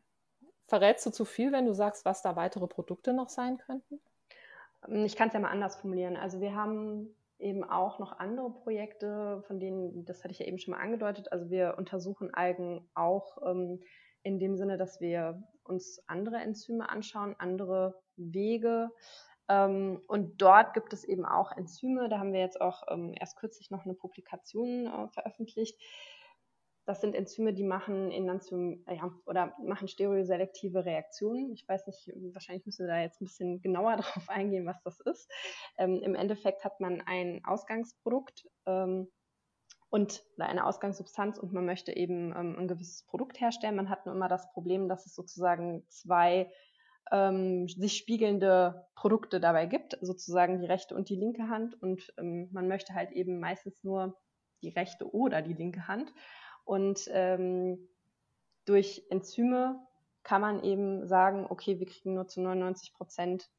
[0.68, 4.02] Verrätst du zu viel, wenn du sagst, was da weitere Produkte noch sein könnten?
[4.86, 6.18] Ähm, ich kann es ja mal anders formulieren.
[6.18, 10.60] Also wir haben eben auch noch andere Projekte, von denen, das hatte ich ja eben
[10.60, 13.82] schon mal angedeutet, also wir untersuchen Algen auch ähm,
[14.24, 18.92] in dem Sinne, dass wir uns andere Enzyme anschauen, andere Wege,
[19.48, 22.10] ähm, und dort gibt es eben auch Enzyme.
[22.10, 25.80] Da haben wir jetzt auch ähm, erst kürzlich noch eine Publikation äh, veröffentlicht.
[26.86, 31.52] Das sind Enzyme, die machen Enantium, äh, ja, oder machen stereoselektive Reaktionen.
[31.52, 35.00] Ich weiß nicht, wahrscheinlich müssen wir da jetzt ein bisschen genauer drauf eingehen, was das
[35.02, 35.32] ist.
[35.78, 39.12] Ähm, Im Endeffekt hat man ein Ausgangsprodukt ähm,
[39.96, 43.78] und eine Ausgangssubstanz und man möchte eben ähm, ein gewisses Produkt herstellen.
[43.78, 46.52] Man hat nur immer das Problem, dass es sozusagen zwei
[47.14, 51.82] ähm, sich spiegelnde Produkte dabei gibt, sozusagen die rechte und die linke Hand.
[51.82, 54.20] Und ähm, man möchte halt eben meistens nur
[54.62, 56.12] die rechte oder die linke Hand.
[56.66, 57.88] Und ähm,
[58.66, 59.80] durch Enzyme
[60.24, 63.50] kann man eben sagen, okay, wir kriegen nur zu 99 Prozent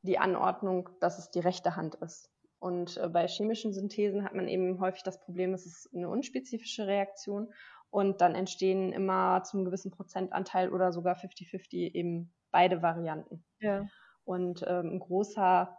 [0.00, 2.30] die Anordnung, dass es die rechte Hand ist.
[2.58, 6.86] Und äh, bei chemischen Synthesen hat man eben häufig das Problem, es ist eine unspezifische
[6.86, 7.52] Reaktion
[7.90, 13.44] und dann entstehen immer zum gewissen Prozentanteil oder sogar 50-50 eben beide Varianten.
[13.60, 13.86] Ja.
[14.24, 15.76] Und ähm, ein großer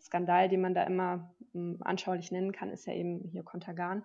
[0.00, 4.04] Skandal, den man da immer ähm, anschaulich nennen kann, ist ja eben hier Contagan,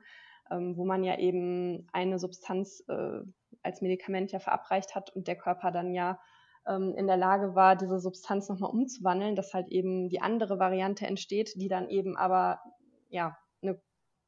[0.52, 3.22] ähm, wo man ja eben eine Substanz äh,
[3.64, 6.20] als Medikament ja verabreicht hat und der Körper dann ja
[6.68, 11.06] ähm, in der Lage war, diese Substanz nochmal umzuwandeln, dass halt eben die andere Variante
[11.06, 12.62] entsteht, die dann eben aber
[13.10, 13.82] ja eine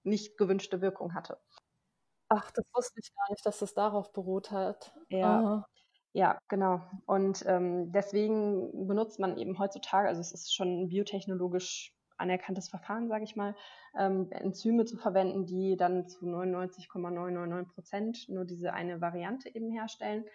[0.04, 1.39] nicht gewünschte Wirkung hatte.
[2.30, 4.93] Ach, das wusste ich gar nicht, dass das darauf beruht hat.
[5.10, 5.39] Ja.
[5.39, 5.67] Aha.
[6.13, 6.82] Ja, genau.
[7.08, 13.08] Und ähm, deswegen benutzt man eben heutzutage, also es ist schon ein biotechnologisch anerkanntes Verfahren,
[13.08, 13.56] sage ich mal,
[13.98, 20.26] ähm, Enzyme zu verwenden, die dann zu 99,999 Prozent nur diese eine Variante eben herstellen.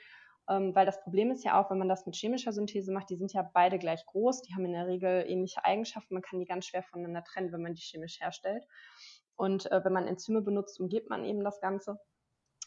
[0.49, 3.17] Ähm, weil das Problem ist ja auch, wenn man das mit chemischer Synthese macht, die
[3.17, 6.47] sind ja beide gleich groß, die haben in der Regel ähnliche Eigenschaften, man kann die
[6.47, 8.65] ganz schwer voneinander trennen, wenn man die chemisch herstellt.
[9.37, 12.01] Und äh, wenn man Enzyme benutzt, umgeht man eben das Ganze.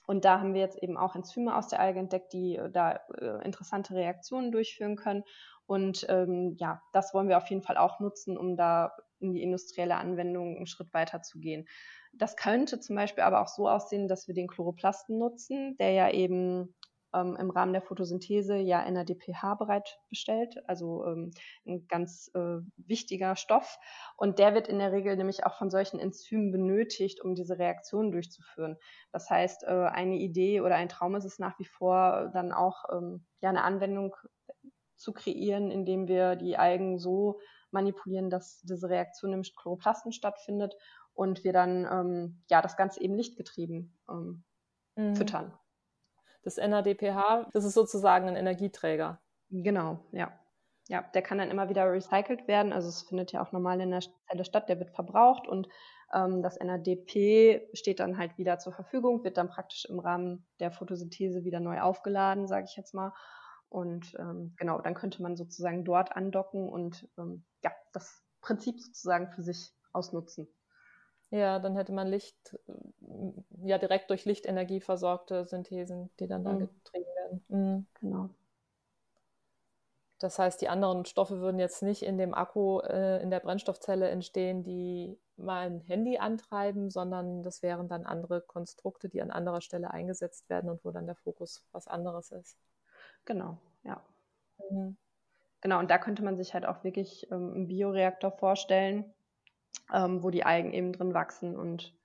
[0.07, 2.99] Und da haben wir jetzt eben auch Enzyme aus der Alge entdeckt, die äh, da
[3.19, 5.23] äh, interessante Reaktionen durchführen können.
[5.65, 9.41] Und ähm, ja, das wollen wir auf jeden Fall auch nutzen, um da in die
[9.41, 11.67] industrielle Anwendung einen Schritt weiter zu gehen.
[12.13, 16.09] Das könnte zum Beispiel aber auch so aussehen, dass wir den Chloroplasten nutzen, der ja
[16.09, 16.75] eben
[17.13, 21.31] ähm, im Rahmen der Photosynthese ja NADPH bereitgestellt, also ähm,
[21.65, 23.77] ein ganz äh, wichtiger Stoff.
[24.17, 28.11] Und der wird in der Regel nämlich auch von solchen Enzymen benötigt, um diese Reaktion
[28.11, 28.77] durchzuführen.
[29.11, 32.85] Das heißt, äh, eine Idee oder ein Traum ist es nach wie vor dann auch
[32.91, 34.15] ähm, ja, eine Anwendung
[34.95, 37.39] zu kreieren, indem wir die Algen so
[37.71, 40.75] manipulieren, dass diese Reaktion im Chloroplasten stattfindet
[41.13, 44.43] und wir dann ähm, ja das Ganze eben lichtgetrieben ähm,
[44.95, 45.15] mhm.
[45.15, 45.53] füttern.
[46.43, 49.21] Das NADPH, das ist sozusagen ein Energieträger.
[49.49, 50.31] Genau, ja.
[50.87, 52.73] Ja, der kann dann immer wieder recycelt werden.
[52.73, 55.69] Also es findet ja auch normal in der Zelle statt, der wird verbraucht und
[56.13, 60.71] ähm, das NADP steht dann halt wieder zur Verfügung, wird dann praktisch im Rahmen der
[60.71, 63.13] Photosynthese wieder neu aufgeladen, sage ich jetzt mal.
[63.69, 69.31] Und ähm, genau, dann könnte man sozusagen dort andocken und ähm, ja, das Prinzip sozusagen
[69.31, 70.49] für sich ausnutzen.
[71.31, 76.51] Ja, dann hätte man Licht, äh, ja, direkt durch Lichtenergie versorgte Synthesen, die dann da
[76.53, 76.59] mhm.
[76.59, 77.45] getrieben werden.
[77.47, 77.85] Mhm.
[78.01, 78.29] Genau.
[80.19, 84.07] Das heißt, die anderen Stoffe würden jetzt nicht in dem Akku äh, in der Brennstoffzelle
[84.09, 89.61] entstehen, die mal ein Handy antreiben, sondern das wären dann andere Konstrukte, die an anderer
[89.61, 92.57] Stelle eingesetzt werden und wo dann der Fokus was anderes ist.
[93.25, 93.99] Genau, ja.
[94.69, 94.95] Mhm.
[95.61, 99.11] Genau, und da könnte man sich halt auch wirklich ähm, einen Bioreaktor vorstellen,
[99.91, 101.95] ähm, wo die Algen eben drin wachsen und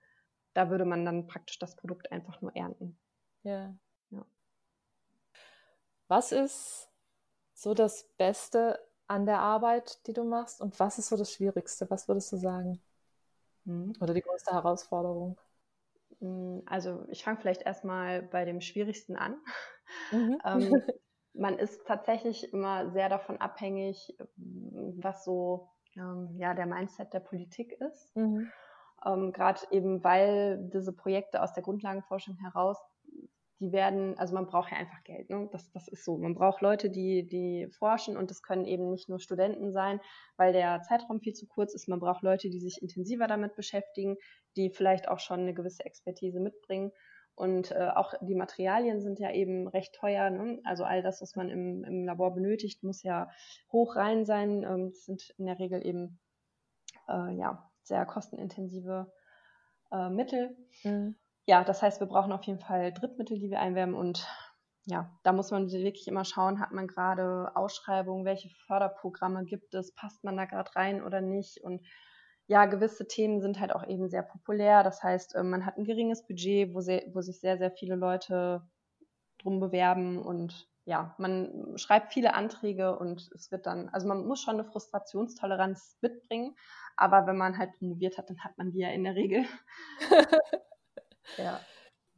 [0.55, 2.99] da würde man dann praktisch das Produkt einfach nur ernten.
[3.43, 3.75] Ja.
[4.11, 4.25] ja.
[6.09, 6.91] Was ist
[7.53, 11.89] so das Beste an der Arbeit, die du machst und was ist so das Schwierigste?
[11.91, 12.81] Was würdest du sagen?
[13.65, 13.95] Mhm.
[14.01, 15.39] Oder die größte Herausforderung?
[16.21, 19.37] Hm, also ich fange vielleicht erstmal bei dem Schwierigsten an.
[20.11, 20.39] Mhm.
[20.45, 20.83] ähm,
[21.35, 27.73] man ist tatsächlich immer sehr davon abhängig, was so ähm, ja, der Mindset der Politik
[27.81, 28.15] ist.
[28.17, 28.51] Mhm.
[29.05, 32.79] Ähm, Gerade eben, weil diese Projekte aus der Grundlagenforschung heraus,
[33.59, 35.31] die werden, also man braucht ja einfach Geld.
[35.31, 35.49] Ne?
[35.51, 36.19] Das, das ist so.
[36.19, 40.01] Man braucht Leute, die, die forschen und das können eben nicht nur Studenten sein,
[40.37, 41.89] weil der Zeitraum viel zu kurz ist.
[41.89, 44.17] Man braucht Leute, die sich intensiver damit beschäftigen,
[44.57, 46.93] die vielleicht auch schon eine gewisse Expertise mitbringen.
[47.37, 50.31] Und äh, auch die Materialien sind ja eben recht teuer.
[50.31, 50.59] Ne?
[50.65, 53.29] Also all das, was man im, im Labor benötigt, muss ja
[53.71, 54.63] hoch rein sein.
[54.63, 56.19] Ähm, das sind in der Regel eben
[57.09, 59.13] äh, ja, sehr kostenintensive
[59.93, 60.57] äh, Mittel.
[60.83, 61.15] Mhm.
[61.45, 63.95] Ja, das heißt, wir brauchen auf jeden Fall Drittmittel, die wir einwerben.
[63.95, 64.27] Und
[64.87, 69.93] ja, da muss man wirklich immer schauen, hat man gerade Ausschreibungen, welche Förderprogramme gibt es,
[69.95, 71.63] passt man da gerade rein oder nicht.
[71.63, 71.85] Und
[72.49, 74.83] ja, gewisse Themen sind halt auch eben sehr populär.
[74.83, 77.97] Das heißt, ähm, man hat ein geringes Budget, wo, sehr, wo sich sehr, sehr viele
[77.97, 78.63] Leute
[79.39, 84.41] drum bewerben und ja, man schreibt viele Anträge und es wird dann, also man muss
[84.41, 86.57] schon eine Frustrationstoleranz mitbringen,
[86.97, 89.45] aber wenn man halt promoviert hat, dann hat man die ja in der Regel.
[91.39, 91.61] ja.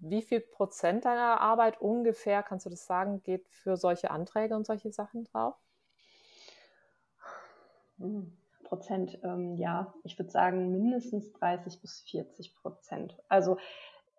[0.00, 4.66] Wie viel Prozent deiner Arbeit ungefähr, kannst du das sagen, geht für solche Anträge und
[4.66, 5.56] solche Sachen drauf?
[7.98, 8.36] Hm.
[8.68, 13.16] Prozent, ähm, ja, ich würde sagen mindestens 30 bis 40 Prozent.
[13.28, 13.56] Also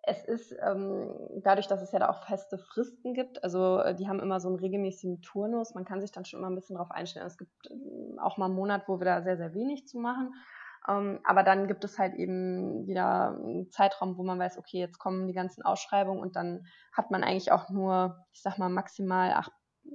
[0.02, 4.08] es ist ähm, dadurch, dass es ja da auch feste Fristen gibt, also äh, die
[4.08, 6.90] haben immer so einen regelmäßigen Turnus, man kann sich dann schon immer ein bisschen darauf
[6.90, 7.26] einstellen.
[7.26, 10.34] Es gibt äh, auch mal einen Monat, wo wir da sehr, sehr wenig zu machen.
[10.88, 14.98] Ähm, aber dann gibt es halt eben wieder einen Zeitraum, wo man weiß, okay, jetzt
[14.98, 19.32] kommen die ganzen Ausschreibungen und dann hat man eigentlich auch nur, ich sag mal, maximal
[19.32, 19.52] acht,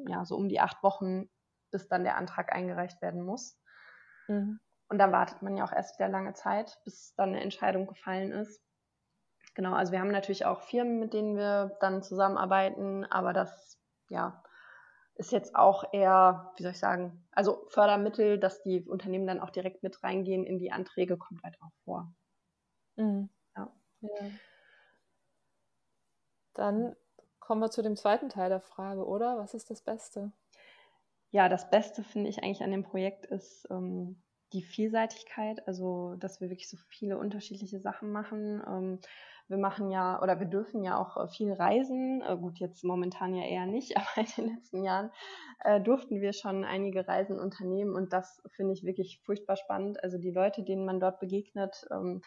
[0.08, 1.30] ja, so um die acht Wochen,
[1.72, 3.60] bis dann der Antrag eingereicht werden muss.
[4.28, 4.60] Mhm.
[4.88, 8.32] Und dann wartet man ja auch erst wieder lange Zeit, bis dann eine Entscheidung gefallen
[8.32, 8.62] ist.
[9.56, 14.44] Genau, also wir haben natürlich auch Firmen, mit denen wir dann zusammenarbeiten, aber das, ja,
[15.16, 19.50] ist jetzt auch eher, wie soll ich sagen, also Fördermittel, dass die Unternehmen dann auch
[19.50, 22.14] direkt mit reingehen in die Anträge, kommt halt auch vor.
[22.98, 23.30] Mhm.
[23.56, 23.72] Ja.
[24.02, 24.10] ja.
[26.54, 26.96] Dann
[27.40, 29.38] kommen wir zu dem zweiten Teil der Frage, oder?
[29.38, 30.34] Was ist das Beste?
[31.36, 36.40] Ja, das Beste finde ich eigentlich an dem Projekt ist ähm, die Vielseitigkeit, also dass
[36.40, 38.64] wir wirklich so viele unterschiedliche Sachen machen.
[38.66, 39.00] Ähm,
[39.50, 42.22] wir machen ja oder wir dürfen ja auch äh, viel reisen.
[42.22, 45.12] Äh, gut, jetzt momentan ja eher nicht, aber in den letzten Jahren
[45.66, 50.02] äh, durften wir schon einige Reisen unternehmen und das finde ich wirklich furchtbar spannend.
[50.06, 52.22] Also die Leute, denen man dort begegnet, ähm,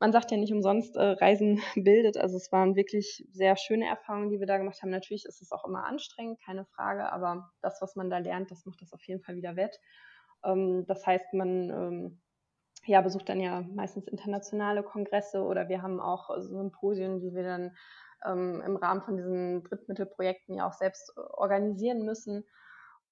[0.00, 2.16] man sagt ja nicht umsonst, äh, Reisen bildet.
[2.16, 4.90] Also es waren wirklich sehr schöne Erfahrungen, die wir da gemacht haben.
[4.90, 8.66] Natürlich ist es auch immer anstrengend, keine Frage, aber das, was man da lernt, das
[8.66, 9.78] macht das auf jeden Fall wieder wett.
[10.42, 12.20] Ähm, das heißt, man ähm,
[12.86, 17.76] ja, besucht dann ja meistens internationale Kongresse oder wir haben auch Symposien, die wir dann
[18.24, 22.44] ähm, im Rahmen von diesen Drittmittelprojekten ja auch selbst äh, organisieren müssen.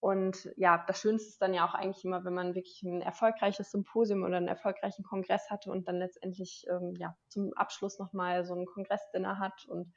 [0.00, 3.72] Und ja, das Schönste ist dann ja auch eigentlich immer, wenn man wirklich ein erfolgreiches
[3.72, 8.54] Symposium oder einen erfolgreichen Kongress hatte und dann letztendlich ähm, ja, zum Abschluss nochmal so
[8.54, 9.92] ein Kongressdinner hat und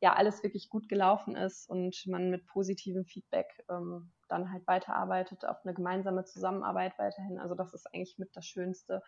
[0.00, 5.46] ja alles wirklich gut gelaufen ist und man mit positivem Feedback ähm, dann halt weiterarbeitet
[5.46, 7.38] auf eine gemeinsame Zusammenarbeit weiterhin.
[7.38, 9.02] Also das ist eigentlich mit das Schönste.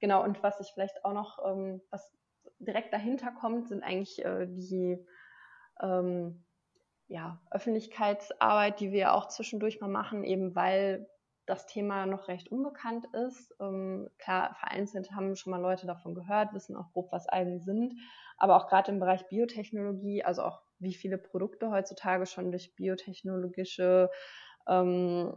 [0.00, 2.12] Genau, und was ich vielleicht auch noch, ähm, was
[2.58, 4.98] direkt dahinter kommt, sind eigentlich äh, die
[5.80, 6.43] ähm,
[7.08, 11.06] ja, Öffentlichkeitsarbeit, die wir auch zwischendurch mal machen, eben weil
[11.46, 13.54] das Thema noch recht unbekannt ist.
[13.60, 17.94] Ähm, klar, vereinzelt haben schon mal Leute davon gehört, wissen auch grob, was Algen sind,
[18.38, 24.10] aber auch gerade im Bereich Biotechnologie, also auch wie viele Produkte heutzutage schon durch biotechnologische
[24.66, 25.36] ähm,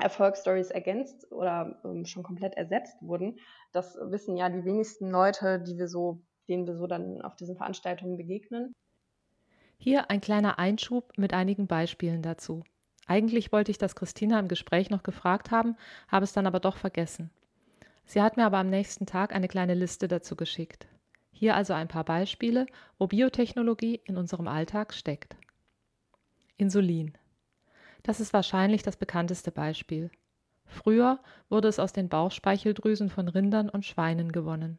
[0.00, 3.38] Erfolgsstories ergänzt oder ähm, schon komplett ersetzt wurden,
[3.72, 7.56] das wissen ja die wenigsten Leute, die wir so, denen wir so dann auf diesen
[7.56, 8.72] Veranstaltungen begegnen.
[9.84, 12.64] Hier ein kleiner Einschub mit einigen Beispielen dazu.
[13.06, 15.76] Eigentlich wollte ich das Christina im Gespräch noch gefragt haben,
[16.08, 17.28] habe es dann aber doch vergessen.
[18.06, 20.86] Sie hat mir aber am nächsten Tag eine kleine Liste dazu geschickt.
[21.32, 22.64] Hier also ein paar Beispiele,
[22.96, 25.36] wo Biotechnologie in unserem Alltag steckt.
[26.56, 27.12] Insulin.
[28.04, 30.10] Das ist wahrscheinlich das bekannteste Beispiel.
[30.64, 31.18] Früher
[31.50, 34.78] wurde es aus den Bauchspeicheldrüsen von Rindern und Schweinen gewonnen.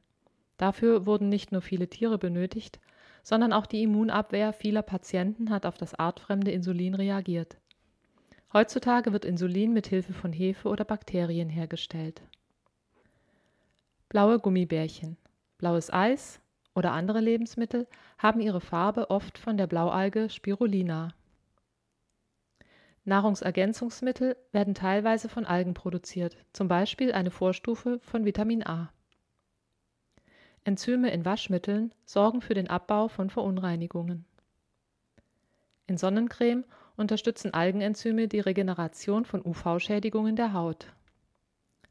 [0.57, 2.79] Dafür wurden nicht nur viele Tiere benötigt,
[3.25, 7.57] sondern auch die Immunabwehr vieler Patienten hat auf das artfremde Insulin reagiert.
[8.53, 12.21] Heutzutage wird Insulin mit Hilfe von Hefe oder Bakterien hergestellt.
[14.09, 15.17] Blaue Gummibärchen,
[15.57, 16.39] blaues Eis
[16.75, 17.87] oder andere Lebensmittel
[18.19, 21.09] haben ihre Farbe oft von der Blaualge Spirulina.
[23.05, 28.91] Nahrungsergänzungsmittel werden teilweise von Algen produziert, zum Beispiel eine Vorstufe von Vitamin A.
[30.65, 34.25] Enzyme in Waschmitteln sorgen für den Abbau von Verunreinigungen.
[35.87, 36.65] In Sonnencreme
[36.97, 40.91] unterstützen Algenenzyme die Regeneration von UV-Schädigungen der Haut.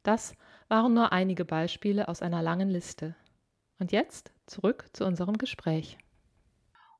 [0.02, 0.34] Das
[0.68, 3.14] waren nur einige Beispiele aus einer langen Liste.
[3.78, 5.96] Und jetzt zurück zu unserem Gespräch.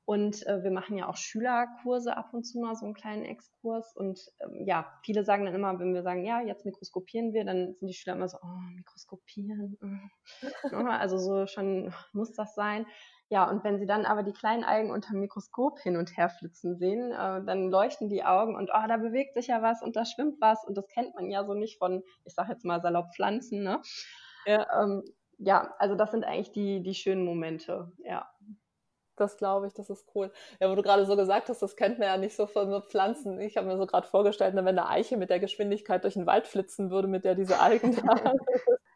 [0.07, 3.97] Und äh, wir machen ja auch Schülerkurse ab und zu mal, so einen kleinen Exkurs.
[3.97, 7.75] Und ähm, ja, viele sagen dann immer, wenn wir sagen, ja, jetzt mikroskopieren wir, dann
[7.75, 9.79] sind die Schüler immer so, oh, mikroskopieren.
[10.73, 12.87] also so schon muss das sein.
[13.31, 16.29] Ja, und wenn sie dann aber die kleinen Algen unter dem Mikroskop hin und her
[16.29, 19.97] flitzen sehen, äh, dann leuchten die Augen und oh, da bewegt sich ja was und
[19.97, 22.83] da schwimmt was und das kennt man ja so nicht von, ich sage jetzt mal
[22.83, 23.81] salopp Pflanzen, ne?
[24.45, 24.83] Ja.
[24.83, 25.03] Ähm,
[25.39, 28.31] ja, also das sind eigentlich die, die schönen Momente, ja.
[29.17, 30.31] Das glaube ich, das ist cool.
[30.61, 32.81] Ja, wo du gerade so gesagt hast, das kennt man ja nicht so von so
[32.81, 33.41] Pflanzen.
[33.41, 36.47] Ich habe mir so gerade vorgestellt, wenn eine Eiche mit der Geschwindigkeit durch den Wald
[36.47, 38.35] flitzen würde, mit der diese Algen da.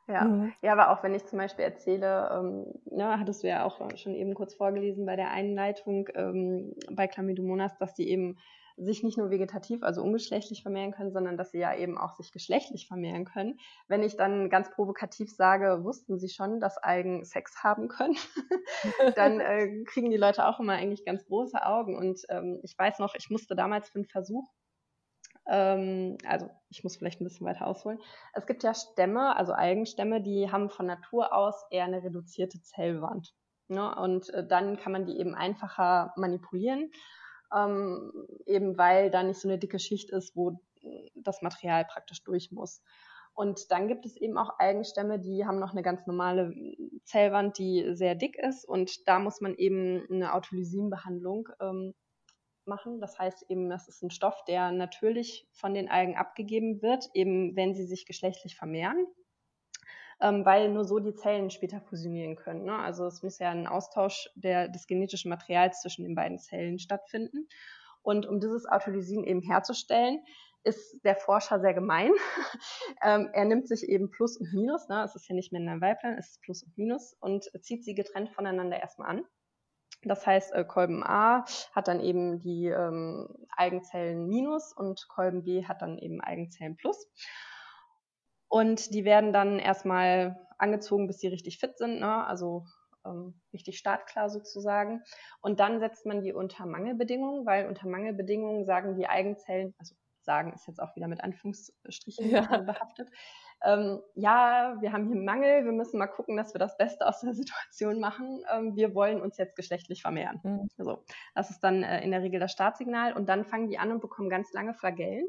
[0.09, 0.25] Ja.
[0.25, 0.53] Mhm.
[0.63, 4.15] ja, aber auch wenn ich zum Beispiel erzähle, ähm, ne, hattest du ja auch schon
[4.15, 8.39] eben kurz vorgelesen bei der Einleitung ähm, bei Chlamydomonas, dass die eben
[8.79, 12.33] sich nicht nur vegetativ, also ungeschlechtlich vermehren können, sondern dass sie ja eben auch sich
[12.33, 13.59] geschlechtlich vermehren können.
[13.89, 18.17] Wenn ich dann ganz provokativ sage, wussten sie schon, dass Algen Sex haben können,
[19.17, 21.97] dann äh, kriegen die Leute auch immer eigentlich ganz große Augen.
[21.97, 24.49] Und ähm, ich weiß noch, ich musste damals für einen Versuch
[25.49, 27.99] ähm, also ich muss vielleicht ein bisschen weiter ausholen.
[28.35, 33.33] Es gibt ja Stämme, also Algenstämme, die haben von Natur aus eher eine reduzierte Zellwand.
[33.69, 33.95] Ne?
[33.97, 36.91] Und äh, dann kann man die eben einfacher manipulieren,
[37.55, 38.13] ähm,
[38.47, 40.61] eben weil da nicht so eine dicke Schicht ist, wo
[41.15, 42.83] das Material praktisch durch muss.
[43.35, 46.53] Und dann gibt es eben auch Algenstämme, die haben noch eine ganz normale
[47.05, 48.65] Zellwand, die sehr dick ist.
[48.65, 51.95] Und da muss man eben eine Autolysinbehandlung ähm,
[52.65, 53.01] machen.
[53.01, 57.55] Das heißt eben, das ist ein Stoff, der natürlich von den Algen abgegeben wird, eben
[57.55, 59.07] wenn sie sich geschlechtlich vermehren,
[60.21, 62.65] ähm, weil nur so die Zellen später fusionieren können.
[62.65, 62.77] Ne?
[62.79, 67.49] Also es muss ja ein Austausch der, des genetischen Materials zwischen den beiden Zellen stattfinden.
[68.03, 70.21] Und um dieses Autolysin eben herzustellen,
[70.65, 72.13] ist der Forscher sehr gemein.
[73.03, 75.03] ähm, er nimmt sich eben Plus und Minus, ne?
[75.05, 77.95] es ist ja nicht mehr ein Weiblein, es ist Plus und Minus und zieht sie
[77.95, 79.25] getrennt voneinander erstmal an.
[80.03, 85.65] Das heißt, äh, Kolben A hat dann eben die ähm, Eigenzellen Minus und Kolben B
[85.65, 87.09] hat dann eben Eigenzellen Plus.
[88.49, 92.27] Und die werden dann erstmal angezogen, bis sie richtig fit sind, ne?
[92.27, 92.65] also
[93.07, 95.03] ähm, richtig startklar sozusagen.
[95.41, 100.53] Und dann setzt man die unter Mangelbedingungen, weil unter Mangelbedingungen sagen die Eigenzellen, also sagen
[100.53, 102.41] ist jetzt auch wieder mit Anführungsstrichen ja.
[102.59, 103.09] behaftet,
[103.65, 107.07] ähm, ja, wir haben hier einen Mangel, wir müssen mal gucken, dass wir das Beste
[107.07, 108.45] aus der Situation machen.
[108.53, 110.41] Ähm, wir wollen uns jetzt geschlechtlich vermehren.
[110.45, 110.69] Mhm.
[110.79, 111.03] Also,
[111.35, 114.01] das ist dann äh, in der Regel das Startsignal und dann fangen die an und
[114.01, 115.27] bekommen ganz lange Flagellen.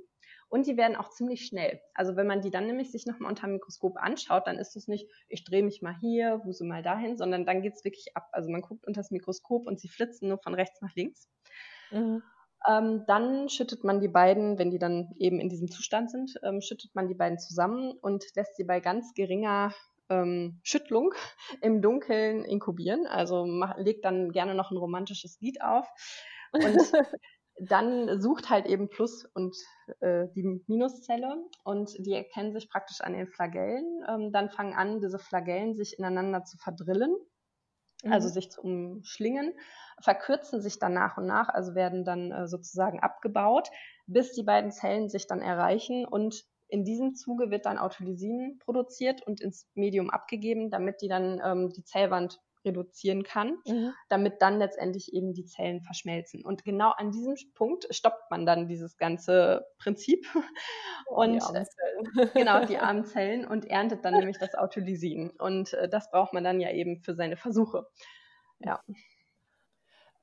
[0.50, 1.80] Und die werden auch ziemlich schnell.
[1.94, 4.88] Also wenn man die dann nämlich sich nochmal unter dem Mikroskop anschaut, dann ist es
[4.88, 8.28] nicht, ich drehe mich mal hier, huse mal dahin, sondern dann geht es wirklich ab.
[8.32, 11.30] Also man guckt unter das Mikroskop und sie flitzen nur von rechts nach links.
[11.92, 12.24] Mhm.
[12.68, 16.62] Ähm, dann schüttet man die beiden, wenn die dann eben in diesem Zustand sind, ähm,
[16.62, 19.74] schüttet man die beiden zusammen und lässt sie bei ganz geringer
[20.10, 21.14] ähm, Schüttlung
[21.62, 23.08] im Dunkeln inkubieren.
[23.08, 23.46] Also
[23.78, 25.88] legt dann gerne noch ein romantisches Lied auf.
[26.52, 26.64] Und
[27.60, 29.56] dann sucht halt eben Plus und
[30.00, 34.04] äh, die Minuszelle und die erkennen sich praktisch an den Flagellen.
[34.08, 37.16] Ähm, dann fangen an, diese Flagellen sich ineinander zu verdrillen,
[38.04, 38.14] also mhm.
[38.14, 39.54] also sich zu umschlingen,
[40.02, 43.70] verkürzen sich dann nach und nach, also werden dann äh, sozusagen abgebaut,
[44.08, 49.24] bis die beiden Zellen sich dann erreichen und in diesem Zuge wird dann Autolysin produziert
[49.24, 53.94] und ins Medium abgegeben, damit die dann ähm, die Zellwand reduzieren kann, mhm.
[54.10, 56.44] damit dann letztendlich eben die Zellen verschmelzen.
[56.44, 60.26] Und genau an diesem Punkt stoppt man dann dieses ganze Prinzip
[61.08, 65.30] oh, und die äh, genau die armen Zellen und erntet dann nämlich das Autolysin.
[65.32, 67.88] Und äh, das braucht man dann ja eben für seine Versuche.
[68.60, 68.82] Ja.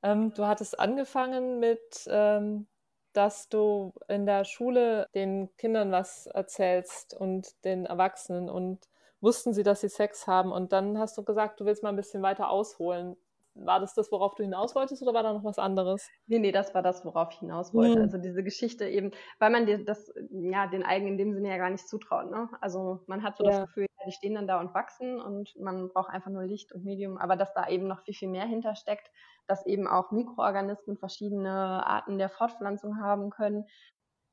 [0.03, 2.67] Ähm, du hattest angefangen mit, ähm,
[3.13, 8.87] dass du in der Schule den Kindern was erzählst und den Erwachsenen und
[9.21, 10.51] wussten sie, dass sie Sex haben.
[10.51, 13.15] Und dann hast du gesagt, du willst mal ein bisschen weiter ausholen.
[13.59, 16.07] War das das, worauf du hinaus wolltest oder war da noch was anderes?
[16.27, 17.97] Nee, nee, das war das, worauf ich hinaus wollte.
[17.97, 18.01] Mhm.
[18.03, 21.57] Also diese Geschichte eben, weil man dir das, ja, den Eigen in dem Sinne ja
[21.57, 22.29] gar nicht zutraut.
[22.29, 22.49] Ne?
[22.61, 23.51] Also man hat so ja.
[23.51, 26.71] das Gefühl, ja, die stehen dann da und wachsen und man braucht einfach nur Licht
[26.71, 29.09] und Medium, aber dass da eben noch viel, viel mehr hintersteckt,
[29.47, 33.65] dass eben auch Mikroorganismen verschiedene Arten der Fortpflanzung haben können.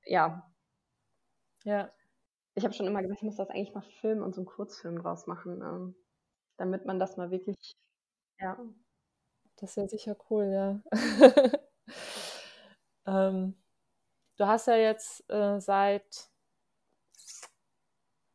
[0.05, 0.51] Ja.
[1.65, 1.91] Ja,
[2.55, 4.99] ich habe schon immer gesagt, ich muss das eigentlich mal filmen und so einen Kurzfilm
[5.03, 5.95] draus machen, ähm,
[6.57, 7.57] damit man das mal wirklich,
[8.39, 8.59] ja.
[9.57, 10.81] Das ist ja sicher cool, ja.
[13.07, 13.55] ähm,
[14.37, 16.31] du hast ja jetzt äh, seit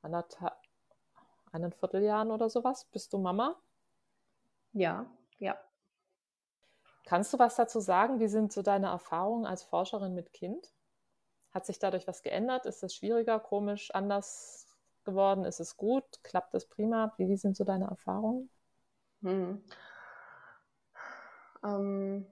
[0.02, 0.58] anderthalb,
[1.52, 3.62] einen Vierteljahren oder sowas, bist du Mama?
[4.74, 5.06] Ja,
[5.40, 5.58] ja.
[7.06, 8.20] Kannst du was dazu sagen?
[8.20, 10.74] Wie sind so deine Erfahrungen als Forscherin mit Kind?
[11.52, 12.66] Hat sich dadurch was geändert?
[12.66, 14.68] Ist es schwieriger, komisch, anders
[15.04, 15.46] geworden?
[15.46, 16.06] Ist es gut?
[16.24, 17.14] Klappt es prima?
[17.18, 18.50] Wie, wie sind so deine Erfahrungen?
[19.22, 19.64] Hm.
[21.64, 22.26] Ähm,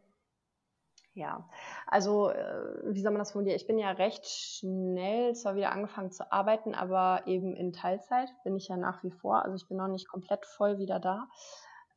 [1.14, 1.50] ja,
[1.88, 3.56] also äh, wie soll man das formulieren?
[3.56, 8.56] Ich bin ja recht schnell zwar wieder angefangen zu arbeiten, aber eben in Teilzeit bin
[8.56, 9.44] ich ja nach wie vor.
[9.44, 11.28] Also ich bin noch nicht komplett voll wieder da.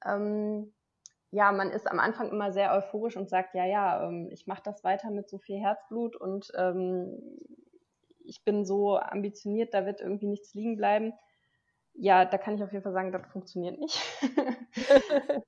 [0.07, 0.73] Ähm,
[1.31, 4.63] ja, man ist am Anfang immer sehr euphorisch und sagt, ja, ja, ähm, ich mache
[4.65, 7.17] das weiter mit so viel Herzblut und ähm,
[8.25, 11.13] ich bin so ambitioniert, da wird irgendwie nichts liegen bleiben.
[11.95, 14.01] Ja, da kann ich auf jeden Fall sagen, das funktioniert nicht.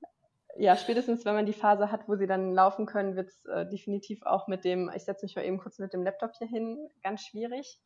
[0.56, 3.66] ja, spätestens wenn man die Phase hat, wo sie dann laufen können, wird es äh,
[3.68, 6.88] definitiv auch mit dem, ich setze mich mal eben kurz mit dem Laptop hier hin,
[7.02, 7.80] ganz schwierig.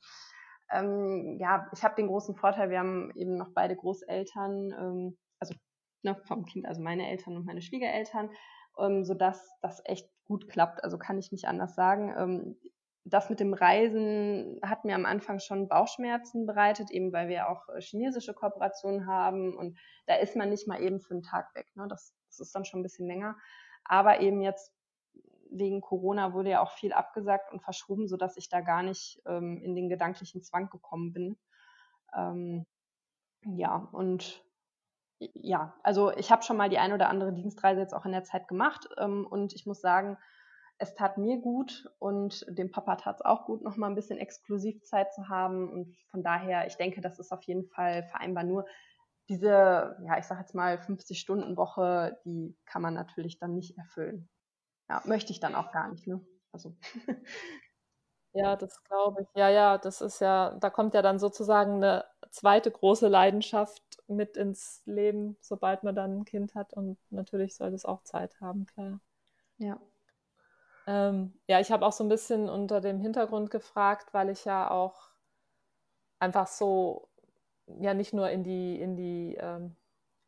[0.71, 5.19] Ähm, ja, ich habe den großen Vorteil, wir haben eben noch beide Großeltern, ähm,
[6.07, 8.31] ne, vom Kind, also meine Eltern und meine Schwiegereltern,
[8.79, 10.83] ähm, sodass das echt gut klappt.
[10.83, 12.15] Also kann ich nicht anders sagen.
[12.17, 12.57] Ähm,
[13.05, 17.69] das mit dem Reisen hat mir am Anfang schon Bauchschmerzen bereitet, eben weil wir auch
[17.69, 21.67] äh, chinesische Kooperationen haben und da ist man nicht mal eben für einen Tag weg.
[21.75, 21.87] Ne?
[21.89, 23.37] Das, das ist dann schon ein bisschen länger.
[23.85, 24.73] Aber eben jetzt
[25.51, 29.61] wegen Corona wurde ja auch viel abgesagt und verschoben, sodass ich da gar nicht ähm,
[29.63, 31.39] in den gedanklichen Zwang gekommen bin.
[32.17, 32.67] Ähm,
[33.45, 34.45] ja, und
[35.19, 38.25] ja, also ich habe schon mal die ein oder andere Dienstreise jetzt auch in der
[38.25, 40.19] Zeit gemacht ähm, und ich muss sagen,
[40.79, 44.19] es tat mir gut und dem Papa tat es auch gut, noch mal ein bisschen
[44.19, 48.45] Exklusivzeit zu haben und von daher, ich denke, das ist auf jeden Fall vereinbar.
[48.45, 48.67] Nur
[49.29, 54.29] diese, ja, ich sage jetzt mal 50-Stunden-Woche, die kann man natürlich dann nicht erfüllen.
[54.89, 56.21] Ja, möchte ich dann auch gar nicht, ne?
[56.53, 56.77] Also.
[58.37, 59.29] Ja, das glaube ich.
[59.35, 64.37] Ja, ja, das ist ja, da kommt ja dann sozusagen eine zweite große Leidenschaft mit
[64.37, 66.73] ins Leben, sobald man dann ein Kind hat.
[66.75, 69.01] Und natürlich soll es auch Zeit haben, klar.
[69.59, 69.81] Ja.
[70.89, 74.69] Ähm, ja, ich habe auch so ein bisschen unter dem Hintergrund gefragt, weil ich ja
[74.71, 75.11] auch
[76.19, 77.09] einfach so,
[77.81, 79.77] ja, nicht nur in die, in die, ähm,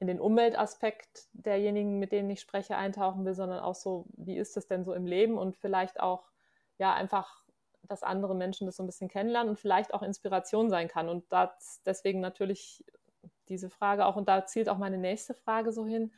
[0.00, 4.56] in den Umweltaspekt derjenigen, mit denen ich spreche, eintauchen will, sondern auch so, wie ist
[4.56, 6.30] es denn so im Leben und vielleicht auch,
[6.78, 7.42] ja, einfach
[7.88, 11.08] dass andere Menschen das so ein bisschen kennenlernen und vielleicht auch Inspiration sein kann.
[11.08, 12.84] Und das, deswegen natürlich
[13.48, 16.12] diese Frage auch, und da zielt auch meine nächste Frage so hin.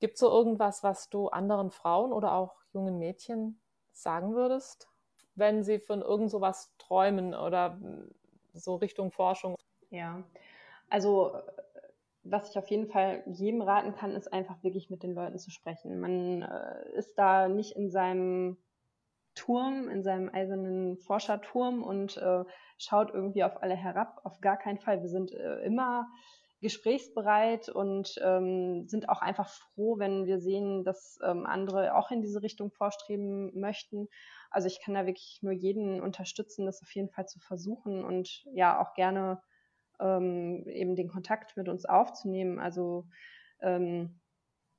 [0.00, 3.60] Gibt es so irgendwas, was du anderen Frauen oder auch jungen Mädchen
[3.92, 4.88] sagen würdest,
[5.34, 7.78] wenn sie von irgend sowas träumen oder
[8.54, 9.54] so Richtung Forschung?
[9.90, 10.24] Ja,
[10.88, 11.36] also
[12.24, 15.50] was ich auf jeden Fall jedem raten kann, ist einfach wirklich mit den Leuten zu
[15.50, 16.00] sprechen.
[16.00, 18.56] Man äh, ist da nicht in seinem
[19.34, 22.44] Turm, in seinem eisernen Forscherturm und äh,
[22.78, 24.20] schaut irgendwie auf alle herab.
[24.24, 25.00] Auf gar keinen Fall.
[25.00, 26.08] Wir sind äh, immer
[26.62, 32.22] gesprächsbereit und ähm, sind auch einfach froh, wenn wir sehen, dass ähm, andere auch in
[32.22, 34.08] diese Richtung vorstreben möchten.
[34.48, 38.44] Also ich kann da wirklich nur jeden unterstützen, das auf jeden Fall zu versuchen und
[38.54, 39.42] ja auch gerne
[39.98, 42.60] ähm, eben den Kontakt mit uns aufzunehmen.
[42.60, 43.06] Also
[43.60, 44.20] ähm,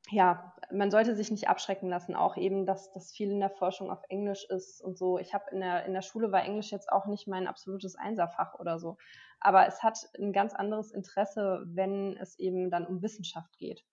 [0.09, 3.89] ja, man sollte sich nicht abschrecken lassen, auch eben, dass das viel in der Forschung
[3.89, 5.17] auf Englisch ist und so.
[5.17, 8.55] Ich habe in der, in der Schule war Englisch jetzt auch nicht mein absolutes Einserfach
[8.59, 8.97] oder so.
[9.39, 13.85] Aber es hat ein ganz anderes Interesse, wenn es eben dann um Wissenschaft geht.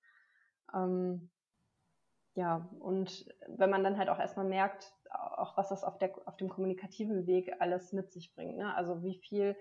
[0.74, 1.30] Ähm,
[2.34, 6.36] ja, und wenn man dann halt auch erstmal merkt, auch was das auf, der, auf
[6.36, 8.56] dem kommunikativen Weg alles mit sich bringt.
[8.56, 8.74] Ne?
[8.74, 9.56] Also wie viel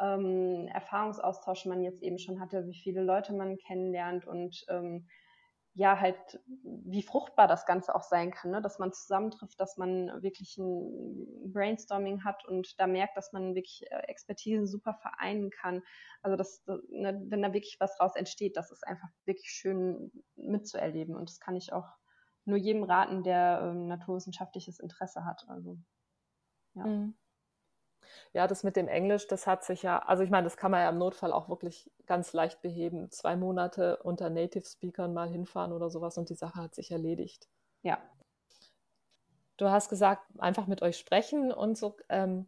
[0.00, 5.06] ähm, Erfahrungsaustausch man jetzt eben schon hatte, wie viele Leute man kennenlernt und ähm,
[5.74, 8.60] ja, halt, wie fruchtbar das Ganze auch sein kann, ne?
[8.60, 13.84] dass man zusammentrifft, dass man wirklich ein Brainstorming hat und da merkt, dass man wirklich
[13.90, 15.82] äh, Expertisen super vereinen kann.
[16.22, 21.14] Also, dass, ne, wenn da wirklich was raus entsteht, das ist einfach wirklich schön mitzuerleben
[21.16, 21.88] und das kann ich auch
[22.44, 25.44] nur jedem raten, der ähm, naturwissenschaftliches Interesse hat.
[25.48, 25.78] Also,
[26.74, 26.90] ja.
[26.90, 27.19] Mhm.
[28.32, 30.80] Ja, das mit dem Englisch, das hat sich ja, also ich meine, das kann man
[30.80, 33.10] ja im Notfall auch wirklich ganz leicht beheben.
[33.10, 37.48] Zwei Monate unter Native Speakern mal hinfahren oder sowas und die Sache hat sich erledigt.
[37.82, 37.98] Ja.
[39.56, 41.96] Du hast gesagt, einfach mit euch sprechen und so.
[42.08, 42.46] Ähm,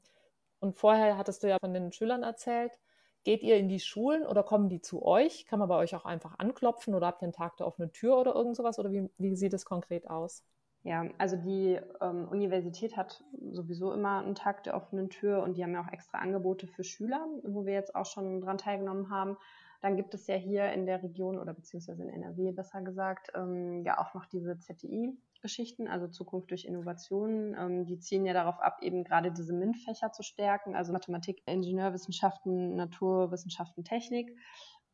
[0.60, 2.78] und vorher hattest du ja von den Schülern erzählt.
[3.24, 5.46] Geht ihr in die Schulen oder kommen die zu euch?
[5.46, 8.18] Kann man bei euch auch einfach anklopfen oder habt ihr einen Tag der offenen Tür
[8.18, 8.78] oder irgend sowas?
[8.78, 10.44] Oder wie, wie sieht es konkret aus?
[10.84, 13.22] Ja, also die ähm, Universität hat
[13.52, 16.82] sowieso immer einen Tag der offenen Tür und die haben ja auch extra Angebote für
[16.82, 19.36] Schüler, wo wir jetzt auch schon dran teilgenommen haben.
[19.80, 23.84] Dann gibt es ja hier in der Region oder beziehungsweise in NRW besser gesagt, ähm,
[23.84, 27.56] ja auch noch diese ZTI-Geschichten, also Zukunft durch Innovationen.
[27.58, 32.74] Ähm, die zielen ja darauf ab, eben gerade diese MINT-Fächer zu stärken, also Mathematik, Ingenieurwissenschaften,
[32.74, 34.36] Naturwissenschaften, Technik.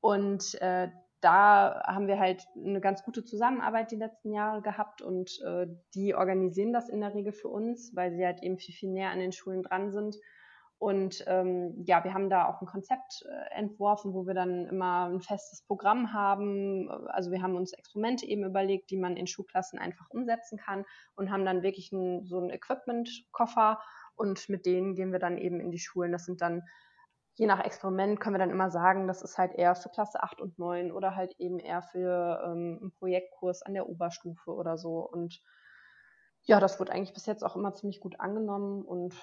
[0.00, 0.88] Und äh,
[1.20, 6.14] da haben wir halt eine ganz gute Zusammenarbeit die letzten Jahre gehabt und äh, die
[6.14, 9.18] organisieren das in der Regel für uns, weil sie halt eben viel, viel näher an
[9.18, 10.16] den Schulen dran sind.
[10.78, 15.06] Und ähm, ja, wir haben da auch ein Konzept äh, entworfen, wo wir dann immer
[15.06, 16.88] ein festes Programm haben.
[17.08, 20.84] Also wir haben uns Experimente eben überlegt, die man in Schulklassen einfach umsetzen kann
[21.16, 23.80] und haben dann wirklich ein, so einen Equipment-Koffer
[24.14, 26.12] und mit denen gehen wir dann eben in die Schulen.
[26.12, 26.62] Das sind dann
[27.38, 30.40] je nach Experiment können wir dann immer sagen, das ist halt eher für Klasse 8
[30.40, 35.08] und 9 oder halt eben eher für ähm, einen Projektkurs an der Oberstufe oder so.
[35.08, 35.40] Und
[36.42, 39.14] ja, das wurde eigentlich bis jetzt auch immer ziemlich gut angenommen und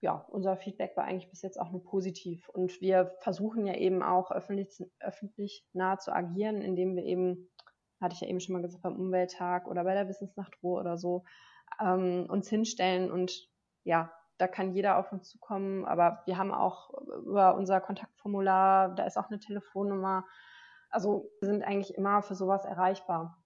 [0.00, 2.48] ja, unser Feedback war eigentlich bis jetzt auch nur positiv.
[2.48, 4.68] Und wir versuchen ja eben auch öffentlich,
[5.00, 7.50] öffentlich nah zu agieren, indem wir eben,
[8.00, 10.96] hatte ich ja eben schon mal gesagt, beim Umwelttag oder bei der Wissensnacht Ruhe oder
[10.96, 11.24] so,
[11.80, 13.48] ähm, uns hinstellen und
[13.82, 16.90] ja, da kann jeder auf uns zukommen, aber wir haben auch
[17.26, 20.24] über unser Kontaktformular, da ist auch eine Telefonnummer.
[20.90, 23.42] Also wir sind eigentlich immer für sowas erreichbar.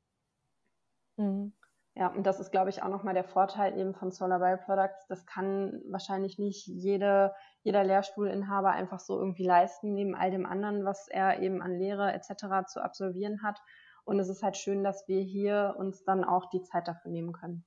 [1.17, 1.55] Mhm.
[1.95, 5.07] Ja, und das ist, glaube ich, auch nochmal der Vorteil eben von Solar Bioproducts.
[5.09, 10.87] Das kann wahrscheinlich nicht jede, jeder Lehrstuhlinhaber einfach so irgendwie leisten, neben all dem anderen,
[10.87, 12.67] was er eben an Lehre etc.
[12.67, 13.61] zu absolvieren hat.
[14.05, 17.33] Und es ist halt schön, dass wir hier uns dann auch die Zeit dafür nehmen
[17.33, 17.67] können.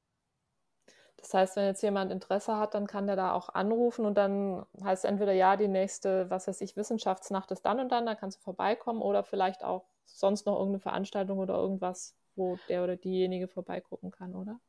[1.17, 4.65] Das heißt, wenn jetzt jemand Interesse hat, dann kann der da auch anrufen und dann
[4.83, 8.15] heißt es entweder ja, die nächste, was weiß ich, Wissenschaftsnacht ist dann und dann, da
[8.15, 12.95] kannst du vorbeikommen oder vielleicht auch sonst noch irgendeine Veranstaltung oder irgendwas, wo der oder
[12.95, 14.59] diejenige vorbeigucken kann, oder?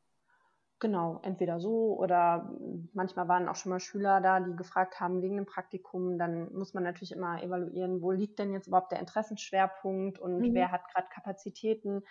[0.79, 2.51] Genau, entweder so oder
[2.93, 6.19] manchmal waren auch schon mal Schüler da, die gefragt haben wegen einem Praktikum.
[6.19, 10.53] Dann muss man natürlich immer evaluieren, wo liegt denn jetzt überhaupt der Interessenschwerpunkt und mhm.
[10.53, 12.03] wer hat gerade Kapazitäten.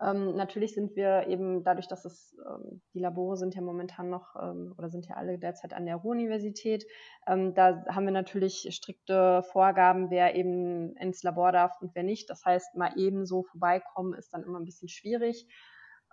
[0.00, 4.34] Ähm, natürlich sind wir eben dadurch, dass es ähm, die Labore sind ja momentan noch
[4.40, 6.84] ähm, oder sind ja alle derzeit an der Ruhr-Universität,
[7.26, 12.28] ähm, da haben wir natürlich strikte Vorgaben, wer eben ins Labor darf und wer nicht.
[12.28, 15.46] Das heißt, mal eben so vorbeikommen ist dann immer ein bisschen schwierig,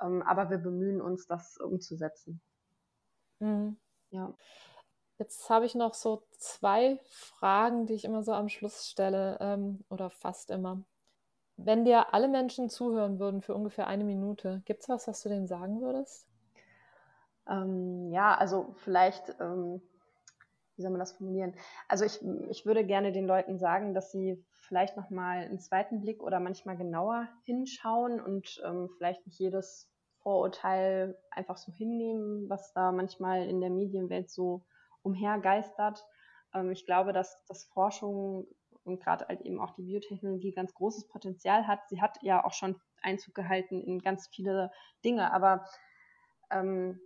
[0.02, 2.42] ähm, aber wir bemühen uns, das umzusetzen.
[3.40, 3.78] Mhm.
[4.12, 4.34] Ja.
[5.18, 9.84] Jetzt habe ich noch so zwei Fragen, die ich immer so am Schluss stelle ähm,
[9.90, 10.84] oder fast immer.
[11.66, 15.30] Wenn dir alle Menschen zuhören würden für ungefähr eine Minute, gibt es was, was du
[15.30, 16.28] denen sagen würdest?
[17.48, 19.82] Ähm, ja, also vielleicht, ähm,
[20.76, 21.54] wie soll man das formulieren?
[21.88, 26.24] Also ich, ich würde gerne den Leuten sagen, dass sie vielleicht nochmal einen zweiten Blick
[26.24, 29.90] oder manchmal genauer hinschauen und ähm, vielleicht nicht jedes
[30.20, 34.64] Vorurteil einfach so hinnehmen, was da manchmal in der Medienwelt so
[35.02, 36.06] umhergeistert.
[36.54, 38.48] Ähm, ich glaube, dass, dass Forschung
[38.84, 41.80] und gerade halt eben auch die Biotechnologie ganz großes Potenzial hat.
[41.90, 44.72] Sie hat ja auch schon Einzug gehalten in ganz viele
[45.04, 45.66] Dinge, aber
[46.50, 47.00] ähm,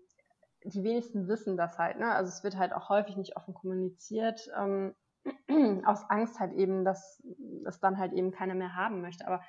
[0.64, 2.00] die wenigsten wissen das halt.
[2.00, 2.12] Ne?
[2.12, 4.96] Also es wird halt auch häufig nicht offen kommuniziert, ähm,
[5.86, 7.24] aus Angst halt eben, dass
[7.66, 9.28] es dann halt eben keiner mehr haben möchte.
[9.28, 9.42] Aber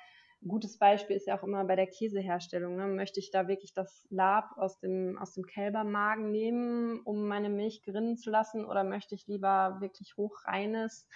[0.43, 2.75] ein gutes Beispiel ist ja auch immer bei der Käseherstellung.
[2.75, 2.87] Ne?
[2.87, 7.81] Möchte ich da wirklich das Lab aus dem, aus dem Kälbermagen nehmen, um meine Milch
[7.81, 11.07] gerinnen zu lassen, oder möchte ich lieber wirklich hochreines,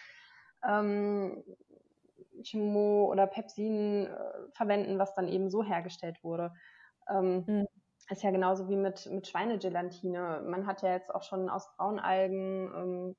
[0.67, 1.43] ähm,
[2.43, 6.53] Chimo oder Pepsin äh, verwenden, was dann eben so hergestellt wurde.
[7.09, 7.67] Ähm, mhm.
[8.09, 10.43] Ist ja genauso wie mit, mit Schweinegelatine.
[10.45, 13.15] Man hat ja jetzt auch schon aus Braunalgen ähm,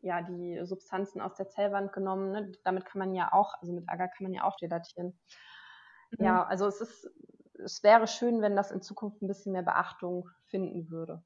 [0.00, 2.32] ja die Substanzen aus der Zellwand genommen.
[2.32, 2.52] Ne?
[2.64, 5.18] Damit kann man ja auch, also mit Agar kann man ja auch gelatieren.
[6.12, 6.24] Mhm.
[6.24, 7.10] Ja, also es ist,
[7.58, 11.22] es wäre schön, wenn das in Zukunft ein bisschen mehr Beachtung finden würde.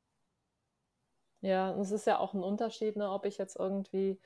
[1.41, 4.21] Ja, es ist ja auch ein Unterschied, ne, ob ich jetzt irgendwie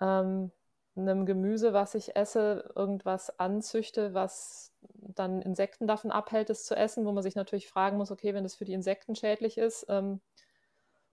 [0.00, 0.52] ähm,
[0.96, 7.04] einem Gemüse, was ich esse, irgendwas anzüchte, was dann Insekten davon abhält, es zu essen,
[7.06, 10.20] wo man sich natürlich fragen muss, okay, wenn das für die Insekten schädlich ist, ähm,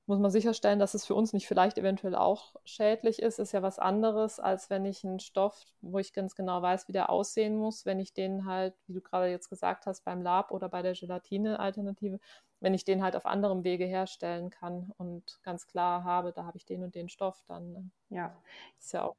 [0.05, 3.39] muss man sicherstellen, dass es für uns nicht vielleicht eventuell auch schädlich ist.
[3.39, 6.91] Ist ja was anderes, als wenn ich einen Stoff, wo ich ganz genau weiß, wie
[6.91, 10.51] der aussehen muss, wenn ich den halt, wie du gerade jetzt gesagt hast, beim Lab
[10.51, 12.19] oder bei der Gelatine-Alternative,
[12.59, 16.57] wenn ich den halt auf anderem Wege herstellen kann und ganz klar habe, da habe
[16.57, 17.91] ich den und den Stoff, dann ne?
[18.09, 18.35] ja.
[18.79, 19.15] ist ja auch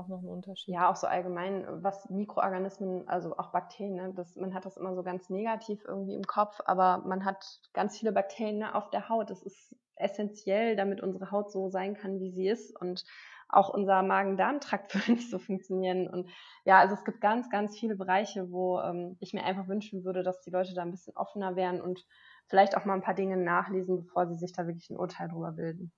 [0.00, 0.74] auch noch ein Unterschied.
[0.74, 4.94] Ja, auch so allgemein, was Mikroorganismen, also auch Bakterien, ne, das, man hat das immer
[4.94, 9.08] so ganz negativ irgendwie im Kopf, aber man hat ganz viele Bakterien ne, auf der
[9.08, 9.30] Haut.
[9.30, 13.04] Das ist essentiell, damit unsere Haut so sein kann, wie sie ist und
[13.52, 16.08] auch unser Magen-Darm-Trakt würde nicht so funktionieren.
[16.08, 16.28] Und
[16.64, 20.22] ja, also es gibt ganz, ganz viele Bereiche, wo ähm, ich mir einfach wünschen würde,
[20.22, 22.04] dass die Leute da ein bisschen offener wären und
[22.46, 25.52] vielleicht auch mal ein paar Dinge nachlesen, bevor sie sich da wirklich ein Urteil drüber
[25.52, 25.92] bilden.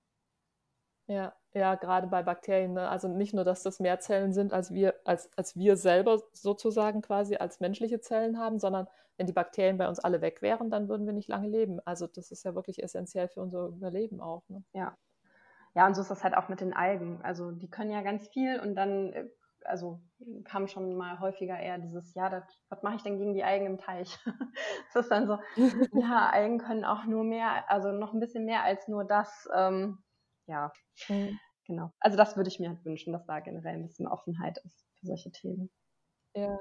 [1.07, 2.73] Ja, ja, gerade bei Bakterien.
[2.73, 2.87] Ne?
[2.87, 7.01] Also nicht nur, dass das mehr Zellen sind, als wir, als, als wir selber sozusagen
[7.01, 8.87] quasi als menschliche Zellen haben, sondern
[9.17, 11.79] wenn die Bakterien bei uns alle weg wären, dann würden wir nicht lange leben.
[11.85, 14.43] Also das ist ja wirklich essentiell für unser Überleben auch.
[14.49, 14.63] Ne?
[14.73, 14.97] Ja.
[15.75, 17.19] Ja, und so ist das halt auch mit den Algen.
[17.23, 19.29] Also die können ja ganz viel und dann, äh,
[19.65, 19.99] also
[20.45, 23.65] kam schon mal häufiger eher dieses, ja, das, was mache ich denn gegen die Algen
[23.65, 24.19] im Teich?
[24.93, 25.37] das ist dann so,
[25.93, 29.47] ja, Algen können auch nur mehr, also noch ein bisschen mehr als nur das.
[29.55, 30.02] Ähm,
[30.45, 30.71] ja,
[31.07, 31.39] mhm.
[31.65, 31.91] genau.
[31.99, 35.07] Also das würde ich mir halt wünschen, dass da generell ein bisschen Offenheit ist für
[35.07, 35.69] solche Themen.
[36.35, 36.57] Ja,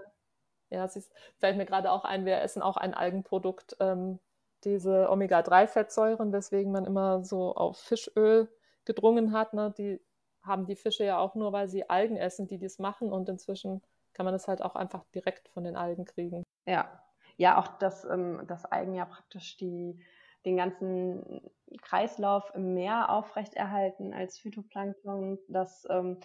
[0.71, 4.19] ja, es ist, fällt mir gerade auch ein, wir essen auch ein Algenprodukt, ähm,
[4.65, 8.49] diese Omega-3-Fettsäuren, weswegen man immer so auf Fischöl
[8.85, 9.55] gedrungen hat.
[9.55, 9.75] Ne?
[9.77, 10.01] Die
[10.43, 13.13] haben die Fische ja auch nur, weil sie Algen essen, die dies machen.
[13.13, 16.45] Und inzwischen kann man das halt auch einfach direkt von den Algen kriegen.
[16.67, 17.03] Ja,
[17.37, 20.01] ja, auch dass ähm, das Algen ja praktisch die
[20.45, 21.41] den ganzen
[21.83, 25.39] Kreislauf im Meer aufrechterhalten als Phytoplankton.
[25.49, 26.19] Das, ähm,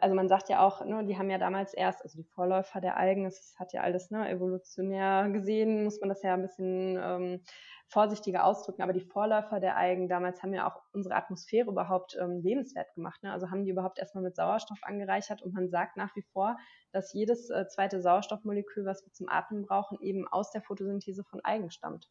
[0.00, 2.96] also man sagt ja auch, ne, die haben ja damals erst, also die Vorläufer der
[2.96, 7.42] Algen, es hat ja alles ne, evolutionär gesehen, muss man das ja ein bisschen ähm,
[7.88, 12.40] vorsichtiger ausdrücken, aber die Vorläufer der Algen damals haben ja auch unsere Atmosphäre überhaupt ähm,
[12.40, 13.22] lebenswert gemacht.
[13.22, 13.32] Ne?
[13.32, 16.56] Also haben die überhaupt erstmal mit Sauerstoff angereichert und man sagt nach wie vor,
[16.90, 21.40] dass jedes äh, zweite Sauerstoffmolekül, was wir zum Atmen brauchen, eben aus der Photosynthese von
[21.44, 22.10] Algen stammt.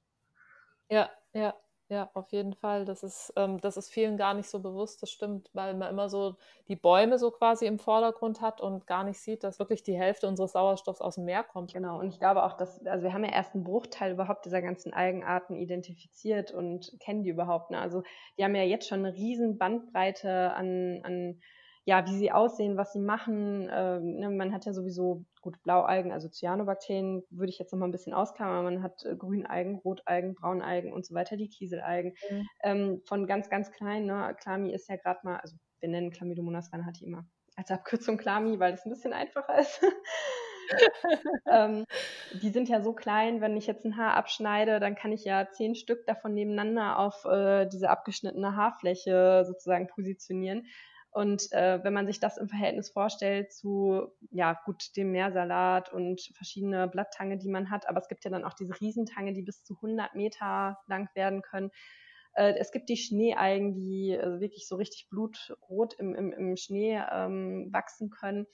[0.89, 1.53] Ja, ja,
[1.89, 2.85] ja, auf jeden Fall.
[2.85, 6.09] Das ist, ähm, das ist vielen gar nicht so bewusst, das stimmt, weil man immer
[6.09, 6.35] so
[6.67, 10.27] die Bäume so quasi im Vordergrund hat und gar nicht sieht, dass wirklich die Hälfte
[10.27, 11.73] unseres Sauerstoffs aus dem Meer kommt.
[11.73, 14.63] Genau, und ich glaube auch, dass, also wir haben ja erst einen Bruchteil überhaupt dieser
[14.63, 17.69] ganzen Algenarten identifiziert und kennen die überhaupt.
[17.69, 17.79] Ne?
[17.79, 18.01] Also
[18.37, 21.39] die haben ja jetzt schon eine riesen Bandbreite an, an
[21.85, 23.69] ja, wie sie aussehen, was sie machen.
[23.71, 27.85] Ähm, ne, man hat ja sowieso, gut, Blaualgen, also Cyanobakterien würde ich jetzt noch mal
[27.85, 32.15] ein bisschen ausklammern, aber man hat äh, Grünalgen, Rotalgen, Braunalgen und so weiter, die Kieselalgen.
[32.29, 32.47] Mhm.
[32.63, 36.73] Ähm, von ganz, ganz klein, ne, Klami ist ja gerade mal, also wir nennen Chlamydomonas
[36.73, 37.25] reinhardt immer
[37.55, 39.81] als Abkürzung Klami, weil es ein bisschen einfacher ist.
[41.51, 41.85] ähm,
[42.41, 45.47] die sind ja so klein, wenn ich jetzt ein Haar abschneide, dann kann ich ja
[45.51, 50.65] zehn Stück davon nebeneinander auf äh, diese abgeschnittene Haarfläche sozusagen positionieren.
[51.15, 56.19] Und äh, wenn man sich das im Verhältnis vorstellt zu, ja, gut, dem Meersalat und
[56.35, 59.63] verschiedene Blatttange, die man hat, aber es gibt ja dann auch diese Riesentange, die bis
[59.63, 61.71] zu 100 Meter lang werden können.
[62.33, 67.01] Äh, es gibt die Schneealgen, die äh, wirklich so richtig blutrot im, im, im Schnee
[67.09, 68.45] ähm, wachsen können.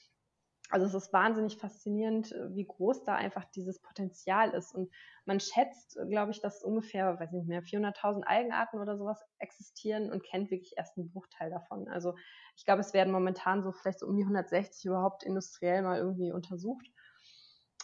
[0.71, 4.73] Also es ist wahnsinnig faszinierend, äh, wie groß da einfach dieses Potenzial ist.
[4.73, 4.89] Und
[5.25, 10.11] man schätzt, äh, glaube ich, dass ungefähr, weiß nicht mehr, 400.000 Algenarten oder sowas existieren
[10.11, 11.89] und kennt wirklich erst einen Bruchteil davon.
[11.89, 12.15] Also
[12.55, 16.31] ich glaube, es werden momentan so vielleicht so um die 160 überhaupt industriell mal irgendwie
[16.31, 16.87] untersucht.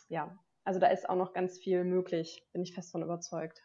[0.07, 3.61] Ja, also da ist auch noch ganz viel möglich, bin ich fest von überzeugt.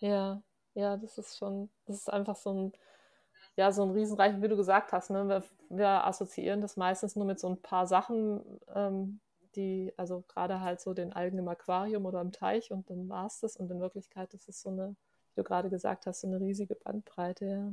[0.00, 0.42] Ja,
[0.74, 2.72] ja, das ist schon, das ist einfach so ein
[3.56, 5.28] ja, so ein Riesenreich, wie du gesagt hast, ne?
[5.28, 8.40] wir, wir assoziieren das meistens nur mit so ein paar Sachen,
[8.74, 9.20] ähm,
[9.54, 13.26] die, also gerade halt so den Algen im Aquarium oder im Teich und dann war
[13.26, 13.56] es das.
[13.56, 14.96] Und in Wirklichkeit ist es so eine,
[15.34, 17.72] wie du gerade gesagt hast, so eine riesige Bandbreite, ja.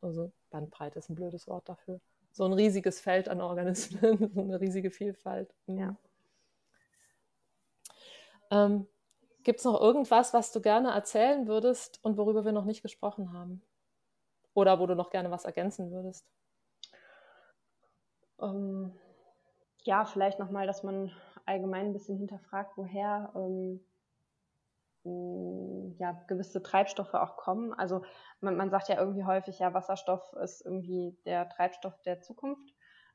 [0.00, 2.00] Also Bandbreite ist ein blödes Wort dafür.
[2.32, 5.54] So ein riesiges Feld an Organismen, so eine riesige Vielfalt.
[5.66, 5.78] Mhm.
[5.78, 5.96] Ja.
[8.50, 8.88] Ähm,
[9.44, 13.32] Gibt es noch irgendwas, was du gerne erzählen würdest und worüber wir noch nicht gesprochen
[13.32, 13.62] haben?
[14.54, 16.26] Oder wo du noch gerne was ergänzen würdest?
[18.36, 18.92] Um, ähm,
[19.84, 21.12] ja, vielleicht nochmal, dass man
[21.46, 23.80] allgemein ein bisschen hinterfragt, woher ähm,
[25.98, 27.72] ja, gewisse Treibstoffe auch kommen.
[27.74, 28.04] Also
[28.40, 32.72] man, man sagt ja irgendwie häufig, ja, Wasserstoff ist irgendwie der Treibstoff der Zukunft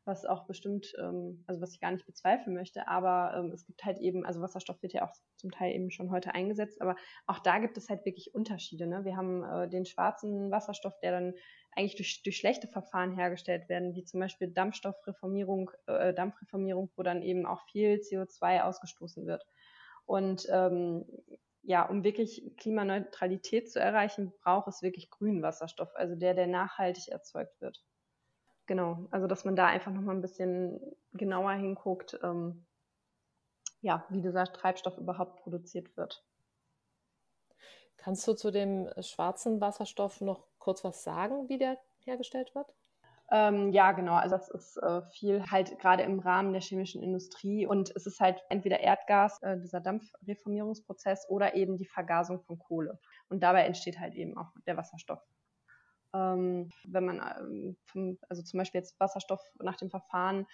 [0.07, 3.83] was auch bestimmt, ähm, also was ich gar nicht bezweifeln möchte, aber ähm, es gibt
[3.83, 6.95] halt eben, also Wasserstoff wird ja auch zum Teil eben schon heute eingesetzt, aber
[7.25, 8.87] auch da gibt es halt wirklich Unterschiede.
[8.87, 9.05] Ne?
[9.05, 11.33] Wir haben äh, den schwarzen Wasserstoff, der dann
[11.75, 17.21] eigentlich durch, durch schlechte Verfahren hergestellt werden, wie zum Beispiel Dampfstoffreformierung, äh, Dampfreformierung, wo dann
[17.21, 19.45] eben auch viel CO2 ausgestoßen wird.
[20.05, 21.05] Und ähm,
[21.61, 27.09] ja, um wirklich Klimaneutralität zu erreichen, braucht es wirklich grünen Wasserstoff, also der, der nachhaltig
[27.09, 27.83] erzeugt wird
[28.67, 30.79] genau, also dass man da einfach nochmal ein bisschen
[31.13, 32.65] genauer hinguckt, ähm,
[33.81, 36.23] ja, wie dieser Treibstoff überhaupt produziert wird.
[37.97, 42.73] Kannst du zu dem schwarzen Wasserstoff noch kurz was sagen, wie der hergestellt wird?
[43.29, 44.13] Ähm, ja, genau.
[44.13, 48.21] Also das ist äh, viel halt gerade im Rahmen der chemischen Industrie und es ist
[48.21, 52.99] halt entweder Erdgas, äh, dieser Dampfreformierungsprozess oder eben die Vergasung von Kohle.
[53.27, 55.21] Und dabei entsteht halt eben auch der Wasserstoff.
[56.13, 60.47] Ähm, wenn man, ähm, also zum Beispiel jetzt Wasserstoff nach dem Verfahren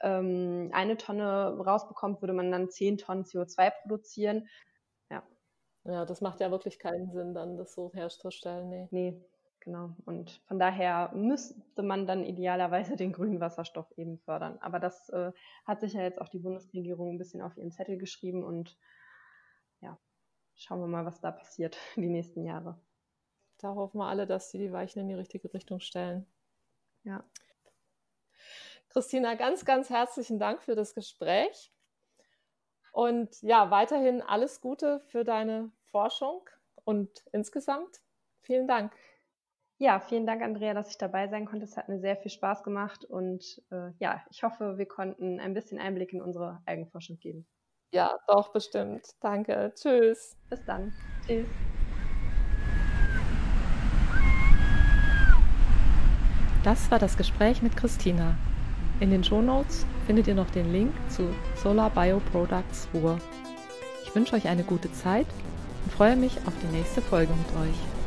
[0.00, 4.48] ähm, eine Tonne rausbekommt, würde man dann zehn Tonnen CO2 produzieren.
[5.10, 5.22] Ja.
[5.84, 8.68] Ja, das macht ja wirklich keinen Sinn, dann das so herzustellen.
[8.68, 8.88] Nee.
[8.90, 9.24] Nee,
[9.60, 9.94] genau.
[10.04, 14.58] Und von daher müsste man dann idealerweise den grünen Wasserstoff eben fördern.
[14.60, 15.32] Aber das äh,
[15.66, 18.78] hat sich ja jetzt auch die Bundesregierung ein bisschen auf ihren Zettel geschrieben und
[19.80, 19.98] ja,
[20.54, 22.78] schauen wir mal, was da passiert die nächsten Jahre.
[23.60, 26.26] Da hoffen wir alle, dass sie die Weichen in die richtige Richtung stellen.
[27.04, 27.24] Ja.
[28.88, 31.72] Christina, ganz, ganz herzlichen Dank für das Gespräch.
[32.92, 36.42] Und ja, weiterhin alles Gute für deine Forschung
[36.84, 38.00] und insgesamt
[38.40, 38.92] vielen Dank.
[39.78, 41.64] Ja, vielen Dank, Andrea, dass ich dabei sein konnte.
[41.64, 45.54] Es hat mir sehr viel Spaß gemacht und äh, ja, ich hoffe, wir konnten ein
[45.54, 47.46] bisschen Einblick in unsere Eigenforschung geben.
[47.92, 49.06] Ja, doch, bestimmt.
[49.20, 49.72] Danke.
[49.74, 50.36] Tschüss.
[50.48, 50.92] Bis dann.
[51.26, 51.46] Tschüss.
[56.62, 58.36] Das war das Gespräch mit Christina.
[59.00, 63.18] In den Shownotes findet ihr noch den Link zu Solar Bioproducts Ruhr.
[64.04, 65.26] Ich wünsche euch eine gute Zeit
[65.84, 67.99] und freue mich auf die nächste Folge mit euch.